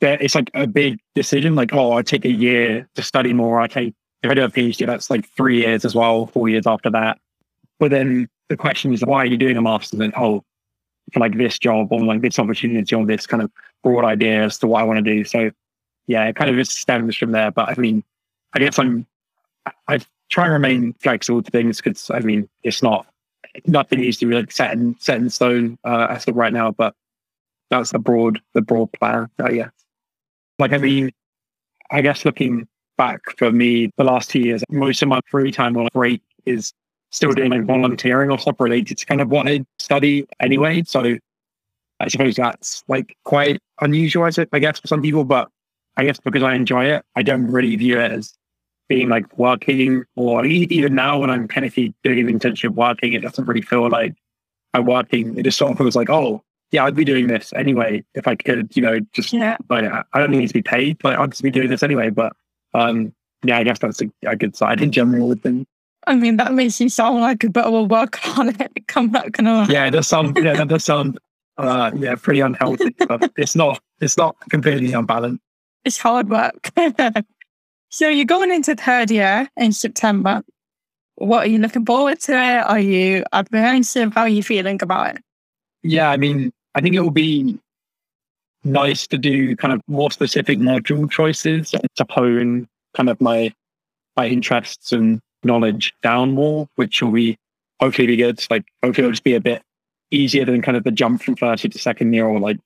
that 0.00 0.22
it's 0.22 0.36
like 0.36 0.52
a 0.54 0.68
big 0.68 1.00
decision. 1.16 1.56
Like, 1.56 1.74
oh, 1.74 1.92
I 1.92 2.02
take 2.02 2.24
a 2.24 2.30
year 2.30 2.88
to 2.94 3.02
study 3.02 3.32
more. 3.32 3.60
Okay, 3.64 3.92
if 4.22 4.30
I 4.30 4.34
do 4.34 4.44
a 4.44 4.48
PhD, 4.48 4.86
that's 4.86 5.10
like 5.10 5.28
three 5.30 5.62
years 5.62 5.84
as 5.84 5.96
well, 5.96 6.26
four 6.26 6.48
years 6.48 6.66
after 6.66 6.90
that. 6.90 7.18
But 7.80 7.90
then 7.90 8.28
the 8.48 8.56
question 8.56 8.92
is, 8.92 9.04
why 9.04 9.18
are 9.18 9.26
you 9.26 9.36
doing 9.36 9.56
a 9.56 9.62
master's? 9.62 9.98
And 9.98 10.14
oh, 10.16 10.44
like 11.16 11.36
this 11.36 11.58
job 11.58 11.92
or 11.92 12.00
like 12.00 12.20
this 12.20 12.38
opportunity 12.38 12.94
or 12.94 13.04
this 13.06 13.26
kind 13.26 13.42
of 13.42 13.50
broad 13.82 14.04
idea 14.04 14.44
as 14.44 14.58
to 14.58 14.66
what 14.66 14.80
I 14.80 14.84
want 14.84 15.04
to 15.04 15.14
do. 15.14 15.24
So 15.24 15.50
yeah, 16.06 16.26
it 16.26 16.36
kind 16.36 16.50
of 16.50 16.56
just 16.56 16.76
stems 16.76 17.16
from 17.16 17.32
there. 17.32 17.50
But 17.50 17.68
I 17.68 17.74
mean, 17.80 18.02
I 18.52 18.58
guess 18.58 18.78
I'm 18.78 19.06
I 19.88 20.00
try 20.30 20.44
and 20.44 20.52
remain 20.52 20.94
flexible 20.94 21.42
to 21.42 21.50
things 21.50 21.78
because 21.78 22.10
I 22.10 22.20
mean 22.20 22.48
it's 22.62 22.82
not 22.82 23.06
nothing 23.66 24.00
needs 24.00 24.18
to 24.18 24.26
be 24.26 24.34
like 24.34 24.52
set 24.52 24.72
in 24.72 24.96
set 24.98 25.18
in 25.18 25.30
stone 25.30 25.78
uh, 25.84 26.08
as 26.10 26.26
of 26.28 26.36
right 26.36 26.52
now, 26.52 26.70
but 26.70 26.94
that's 27.70 27.92
the 27.92 27.98
broad 27.98 28.40
the 28.54 28.62
broad 28.62 28.92
plan, 28.92 29.28
I 29.38 29.52
guess. 29.52 29.70
Like 30.58 30.72
I 30.72 30.78
mean, 30.78 31.10
I 31.90 32.00
guess 32.00 32.24
looking 32.24 32.68
back 32.96 33.20
for 33.38 33.50
me, 33.50 33.90
the 33.96 34.04
last 34.04 34.30
two 34.30 34.40
years, 34.40 34.62
most 34.70 35.02
of 35.02 35.08
my 35.08 35.20
free 35.26 35.52
time 35.52 35.76
or 35.76 35.88
break 35.92 36.22
is 36.44 36.72
still 37.10 37.32
doing 37.32 37.50
like 37.50 37.64
volunteering 37.64 38.30
or 38.30 38.38
stuff 38.38 38.60
related 38.60 38.98
to 38.98 39.06
kind 39.06 39.20
of 39.20 39.28
what 39.28 39.48
I 39.48 39.64
study 39.78 40.26
anyway. 40.40 40.82
So 40.84 41.16
I 41.98 42.08
suppose 42.08 42.36
that's 42.36 42.84
like 42.88 43.16
quite 43.24 43.60
unusual, 43.80 44.28
I 44.52 44.58
guess, 44.58 44.80
for 44.80 44.86
some 44.86 45.02
people, 45.02 45.24
but 45.24 45.48
I 45.96 46.04
guess 46.04 46.18
because 46.18 46.42
I 46.42 46.54
enjoy 46.54 46.86
it, 46.86 47.04
I 47.16 47.22
don't 47.22 47.50
really 47.50 47.74
view 47.76 48.00
it 48.00 48.12
as 48.12 48.34
being 48.88 49.08
like 49.08 49.38
working 49.38 50.04
or 50.16 50.44
even 50.44 50.94
now 50.94 51.18
when 51.18 51.30
I'm 51.30 51.46
kind 51.46 51.66
of 51.66 51.74
doing 51.74 51.94
an 52.04 52.26
internship 52.26 52.70
working, 52.70 53.12
it 53.12 53.22
doesn't 53.22 53.46
really 53.46 53.62
feel 53.62 53.88
like 53.88 54.14
I'm 54.74 54.86
working. 54.86 55.38
It 55.38 55.42
just 55.42 55.58
sort 55.58 55.72
of 55.72 55.78
feels 55.78 55.96
like, 55.96 56.10
oh, 56.10 56.42
yeah, 56.72 56.84
I'd 56.84 56.94
be 56.94 57.04
doing 57.04 57.26
this 57.26 57.52
anyway 57.54 58.04
if 58.14 58.28
I 58.28 58.36
could, 58.36 58.74
you 58.76 58.82
know, 58.82 59.00
just 59.12 59.32
yeah. 59.32 59.56
like 59.68 59.84
I 60.12 60.18
don't 60.18 60.30
need 60.30 60.46
to 60.46 60.54
be 60.54 60.62
paid, 60.62 60.98
but 60.98 61.18
I'd 61.18 61.30
just 61.30 61.42
be 61.42 61.50
doing 61.50 61.68
this 61.68 61.82
anyway. 61.82 62.10
But 62.10 62.32
um, 62.74 63.12
yeah, 63.42 63.58
I 63.58 63.64
guess 63.64 63.78
that's 63.80 64.00
a, 64.00 64.10
a 64.26 64.36
good 64.36 64.56
side 64.56 64.80
in 64.80 64.92
general 64.92 65.28
with 65.28 65.42
things. 65.42 65.66
I 66.06 66.16
mean, 66.16 66.36
that 66.38 66.52
makes 66.54 66.80
you 66.80 66.88
sound 66.88 67.20
like 67.20 67.44
a 67.44 67.50
bit 67.50 67.64
of 67.64 67.74
a 67.74 67.82
work 67.82 68.18
on 68.38 68.48
it. 68.48 68.72
Come 68.88 69.10
back 69.10 69.38
and 69.38 69.70
yeah, 69.70 69.86
it 69.86 69.90
does 69.90 70.08
sound 70.08 70.36
yeah, 70.36 70.54
that 70.54 70.68
does 70.68 70.84
sound 70.84 71.18
uh, 71.58 71.90
yeah, 71.96 72.14
pretty 72.14 72.40
unhealthy, 72.40 72.94
but 73.06 73.30
it's 73.36 73.54
not 73.54 73.80
it's 74.00 74.16
not 74.16 74.36
completely 74.50 74.92
unbalanced. 74.92 75.42
It's 75.84 75.98
hard 75.98 76.28
work. 76.28 76.70
So 77.90 78.08
you're 78.08 78.24
going 78.24 78.52
into 78.52 78.76
third 78.76 79.10
year 79.10 79.48
in 79.56 79.72
September. 79.72 80.42
What 81.16 81.46
are 81.46 81.50
you 81.50 81.58
looking 81.58 81.84
forward 81.84 82.20
to 82.20 82.32
it? 82.32 82.64
Are 82.64 82.78
you 82.78 83.24
apprehensive? 83.32 84.14
How 84.14 84.22
are 84.22 84.28
you 84.28 84.44
feeling 84.44 84.80
about 84.80 85.16
it? 85.16 85.22
Yeah, 85.82 86.08
I 86.10 86.16
mean, 86.16 86.52
I 86.76 86.80
think 86.80 86.94
it 86.94 87.00
will 87.00 87.10
be 87.10 87.58
nice 88.62 89.08
to 89.08 89.18
do 89.18 89.56
kind 89.56 89.74
of 89.74 89.80
more 89.88 90.10
specific 90.10 90.60
module 90.60 91.10
choices 91.10 91.72
to 91.72 92.06
hone 92.08 92.68
kind 92.94 93.08
of 93.08 93.20
my 93.20 93.52
my 94.16 94.26
interests 94.26 94.92
and 94.92 95.20
knowledge 95.44 95.94
down 96.02 96.32
more, 96.32 96.68
which 96.76 97.02
will 97.02 97.12
be 97.12 97.36
hopefully 97.80 98.06
be 98.06 98.16
good. 98.16 98.44
Like 98.50 98.64
hopefully 98.82 99.04
it'll 99.04 99.12
just 99.12 99.24
be 99.24 99.34
a 99.34 99.40
bit 99.40 99.62
easier 100.10 100.44
than 100.44 100.62
kind 100.62 100.76
of 100.76 100.84
the 100.84 100.90
jump 100.90 101.22
from 101.22 101.36
first 101.36 101.64
year 101.64 101.70
to 101.70 101.78
second 101.78 102.12
year 102.12 102.26
or 102.26 102.40
like 102.40 102.58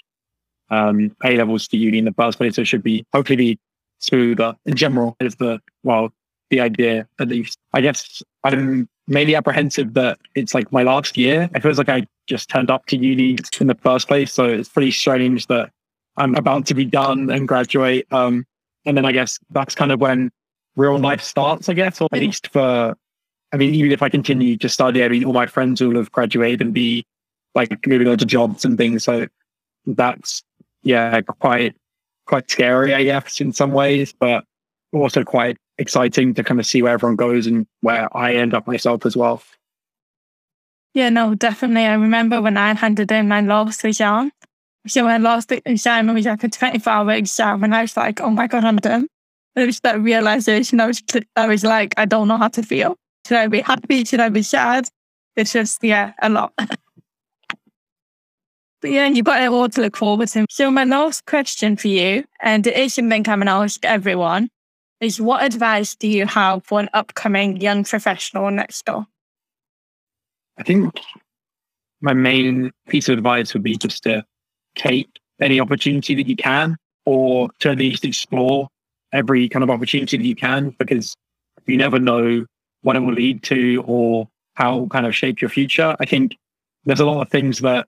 um 0.71 1.15
A 1.25 1.37
levels 1.37 1.69
to 1.69 1.77
uni 1.77 1.99
in 1.99 2.05
the 2.05 2.13
first 2.13 2.39
place. 2.39 2.57
So 2.57 2.63
it 2.63 2.67
should 2.67 2.83
be 2.83 3.05
hopefully 3.13 3.37
be 3.37 3.59
smoother 4.05 4.55
in 4.67 4.75
general 4.77 5.17
is 5.21 5.37
the 5.37 5.61
well 5.83 6.11
the 6.51 6.61
idea 6.61 7.09
at 7.19 7.29
least 7.29 7.59
i 7.73 7.81
guess 7.81 8.23
i'm 8.45 8.89
mainly 9.09 9.35
apprehensive 9.35 9.95
that 9.95 10.19
it's 10.35 10.55
like 10.55 10.71
my 10.73 10.83
last 10.83 11.17
year 11.17 11.49
it 11.55 11.63
feels 11.63 11.79
like 11.79 11.89
i 11.89 12.07
just 12.27 12.49
turned 12.49 12.71
up 12.71 12.85
to 12.87 12.97
uni 12.97 13.37
in 13.61 13.67
the 13.67 13.75
first 13.77 14.07
place 14.07 14.33
so 14.33 14.45
it's 14.45 14.69
pretty 14.69 14.91
strange 14.91 15.47
that 15.47 15.71
i'm 16.17 16.35
about 16.35 16.67
to 16.67 16.75
be 16.75 16.85
done 16.85 17.31
and 17.31 17.49
graduate 17.49 18.07
um 18.13 18.45
and 18.85 18.97
then 18.97 19.05
i 19.05 19.13
guess 19.13 19.39
that's 19.51 19.75
kind 19.75 19.91
of 19.91 20.01
when 20.01 20.31
real 20.77 20.99
life 20.99 21.23
starts 21.23 21.69
i 21.69 21.73
guess 21.73 22.01
or 22.01 22.09
at 22.13 22.21
least 22.21 22.49
for 22.49 22.97
i 23.53 23.57
mean 23.57 23.75
even 23.75 23.93
if 23.93 24.03
i 24.03 24.09
continue 24.09 24.57
to 24.57 24.69
study 24.69 25.05
i 25.05 25.09
mean 25.09 25.25
all 25.25 25.33
my 25.33 25.47
friends 25.47 25.81
will 25.81 25.97
have 25.97 26.11
graduated 26.13 26.61
and 26.61 26.75
be 26.75 27.05
like 27.55 27.87
moving 27.87 28.09
on 28.09 28.19
to 28.19 28.25
jobs 28.25 28.65
and 28.65 28.77
things 28.77 29.05
so 29.05 29.27
that's 29.87 30.43
yeah 30.83 31.21
quite 31.21 31.75
quite 32.27 32.51
scary, 32.51 32.95
I 32.95 33.05
guess, 33.05 33.41
in 33.41 33.53
some 33.53 33.73
ways, 33.73 34.13
but 34.13 34.45
also 34.93 35.25
quite 35.25 35.57
exciting 35.79 36.35
to 36.35 36.45
kind 36.45 36.61
of 36.61 36.67
see 36.67 36.83
where 36.83 36.95
everyone 36.95 37.17
goes 37.17 37.47
and 37.47 37.67
where 37.81 38.15
I 38.17 38.35
end 38.35 38.55
up 38.55 38.67
myself 38.67 39.05
as 39.07 39.17
well. 39.17 39.43
Yeah, 40.95 41.09
no, 41.09 41.35
definitely. 41.35 41.87
I 41.87 41.95
remember 41.95 42.41
when 42.41 42.57
I 42.57 42.75
handed 42.75 43.11
in 43.11 43.29
my 43.29 43.41
last 43.41 43.85
exam. 43.85 44.31
So 44.87 45.03
my 45.03 45.19
last 45.19 45.51
exam 45.51 46.15
was 46.15 46.27
like 46.27 46.45
a 46.45 46.49
24 46.49 46.93
hour 46.93 47.11
exam, 47.13 47.65
and 47.65 47.75
I 47.75 47.83
was 47.83 47.97
like, 47.97 48.21
oh 48.21 48.31
my 48.31 48.47
God, 48.47 48.65
I'm 48.65 48.77
done. 48.77 49.09
It 49.57 49.67
was 49.67 49.81
that 49.81 50.01
realization. 50.01 50.81
I 50.81 50.87
was, 50.87 51.03
I 51.37 51.47
was 51.47 51.65
like, 51.65 51.95
I 51.97 52.05
don't 52.05 52.29
know 52.29 52.39
how 52.39 52.49
to 52.49 52.63
feel. 52.63 52.97
Should 53.27 53.39
I 53.39 53.47
be 53.47 53.61
happy? 53.61 54.05
Should 54.05 54.21
I 54.21 54.29
be 54.29 54.43
sad? 54.43 54.89
It's 55.37 55.53
just, 55.53 55.83
yeah, 55.83 56.13
a 56.21 56.29
lot. 56.29 56.53
But 58.85 58.91
yeah, 58.91 59.07
you've 59.07 59.25
got 59.25 59.43
it 59.43 59.49
all 59.49 59.67
to 59.67 59.81
look 59.81 59.97
forward 59.97 60.29
to. 60.29 60.45
So 60.51 60.71
my 60.71 60.85
last 60.85 61.25
question 61.25 61.75
for 61.75 61.89
you, 61.89 62.23
and 62.43 62.67
it 62.67 62.77
is 62.77 62.93
something 62.93 63.27
I'm 63.27 63.39
going 63.39 63.47
to 63.47 63.53
ask 63.53 63.83
everyone, 63.83 64.51
is 65.01 65.19
what 65.19 65.43
advice 65.43 65.97
do 65.97 66.07
you 66.07 66.27
have 66.27 66.67
for 66.67 66.81
an 66.81 66.91
upcoming 66.93 67.63
young 67.63 67.85
professional 67.85 68.51
next 68.51 68.85
door? 68.85 69.07
I 70.59 70.65
think 70.65 71.01
my 72.03 72.13
main 72.13 72.73
piece 72.87 73.09
of 73.09 73.17
advice 73.17 73.55
would 73.55 73.63
be 73.63 73.79
just 73.79 74.03
to 74.03 74.23
take 74.77 75.09
any 75.41 75.61
opportunity 75.61 76.15
that 76.17 76.29
you 76.29 76.37
can, 76.37 76.77
or 77.07 77.49
to 77.61 77.71
at 77.71 77.79
least 77.79 78.05
explore 78.05 78.69
every 79.15 79.49
kind 79.49 79.63
of 79.63 79.71
opportunity 79.71 80.19
that 80.19 80.25
you 80.25 80.35
can, 80.35 80.71
because 80.79 81.17
you 81.67 81.79
never 81.79 81.99
know 81.99 82.45
what 82.83 82.97
it 82.97 83.01
will 83.01 83.15
lead 83.15 83.43
to 83.45 83.83
or 83.87 84.29
how 84.55 84.77
it 84.77 84.81
will 84.81 84.89
kind 84.89 85.07
of 85.07 85.15
shape 85.15 85.41
your 85.41 85.49
future. 85.49 85.97
I 85.99 86.05
think 86.05 86.37
there's 86.85 87.01
a 87.01 87.07
lot 87.07 87.23
of 87.23 87.31
things 87.31 87.61
that 87.61 87.87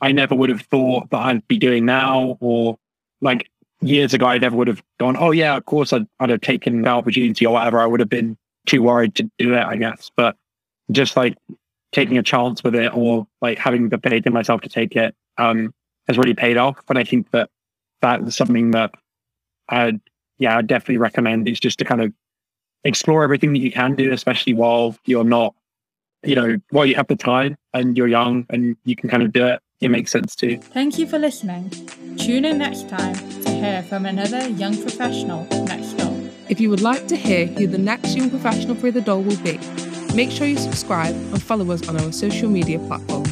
I 0.00 0.10
never 0.10 0.34
would 0.34 0.50
have 0.50 0.62
thought 0.62 1.10
that 1.10 1.18
I'd 1.18 1.46
be 1.46 1.58
doing 1.58 1.84
now, 1.84 2.36
or 2.40 2.76
like 3.20 3.48
years 3.80 4.14
ago, 4.14 4.26
I 4.26 4.38
never 4.38 4.56
would 4.56 4.66
have 4.66 4.82
gone, 4.98 5.16
oh, 5.16 5.30
yeah, 5.30 5.56
of 5.56 5.64
course, 5.66 5.92
I'd, 5.92 6.06
I'd 6.18 6.30
have 6.30 6.40
taken 6.40 6.82
the 6.82 6.88
opportunity 6.88 7.46
or 7.46 7.52
whatever. 7.52 7.78
I 7.78 7.86
would 7.86 8.00
have 8.00 8.08
been 8.08 8.36
too 8.66 8.82
worried 8.82 9.14
to 9.16 9.30
do 9.38 9.54
it, 9.54 9.62
I 9.62 9.76
guess. 9.76 10.10
But 10.16 10.36
just 10.90 11.16
like 11.16 11.36
taking 11.92 12.18
a 12.18 12.22
chance 12.22 12.64
with 12.64 12.74
it 12.74 12.92
or 12.96 13.26
like 13.40 13.58
having 13.58 13.90
the 13.90 13.98
faith 13.98 14.26
in 14.26 14.32
myself 14.32 14.62
to 14.62 14.68
take 14.68 14.96
it 14.96 15.14
um, 15.38 15.72
has 16.08 16.18
really 16.18 16.34
paid 16.34 16.56
off. 16.56 16.78
And 16.88 16.98
I 16.98 17.04
think 17.04 17.30
that 17.30 17.50
that's 18.00 18.34
something 18.34 18.72
that 18.72 18.90
I'd, 19.68 20.00
yeah, 20.38 20.56
I'd 20.56 20.66
definitely 20.66 20.98
recommend 20.98 21.48
is 21.48 21.60
just 21.60 21.78
to 21.78 21.84
kind 21.84 22.00
of 22.00 22.12
explore 22.84 23.22
everything 23.22 23.52
that 23.52 23.60
you 23.60 23.70
can 23.70 23.94
do, 23.94 24.12
especially 24.12 24.54
while 24.54 24.96
you're 25.04 25.24
not, 25.24 25.54
you 26.22 26.34
know, 26.34 26.56
while 26.70 26.86
you 26.86 26.94
have 26.94 27.06
the 27.06 27.16
time 27.16 27.56
and 27.72 27.96
you're 27.96 28.08
young 28.08 28.46
and 28.50 28.76
you 28.84 28.96
can 28.96 29.08
kind 29.08 29.22
of 29.22 29.32
do 29.32 29.46
it 29.46 29.60
it 29.82 29.90
makes 29.90 30.12
sense 30.12 30.36
too. 30.36 30.58
Thank 30.58 30.96
you 30.96 31.06
for 31.08 31.18
listening. 31.18 31.68
Tune 32.16 32.44
in 32.44 32.58
next 32.58 32.88
time 32.88 33.14
to 33.42 33.50
hear 33.50 33.82
from 33.82 34.06
another 34.06 34.48
young 34.48 34.80
professional 34.80 35.44
next 35.64 35.94
door. 35.94 36.16
If 36.48 36.60
you 36.60 36.70
would 36.70 36.80
like 36.80 37.08
to 37.08 37.16
hear 37.16 37.46
who 37.46 37.66
the 37.66 37.78
next 37.78 38.16
young 38.16 38.30
professional 38.30 38.76
for 38.76 38.92
the 38.92 39.00
door 39.00 39.20
will 39.20 39.38
be, 39.38 39.58
make 40.14 40.30
sure 40.30 40.46
you 40.46 40.56
subscribe 40.56 41.14
and 41.14 41.42
follow 41.42 41.68
us 41.72 41.88
on 41.88 42.00
our 42.00 42.12
social 42.12 42.48
media 42.48 42.78
platforms. 42.78 43.31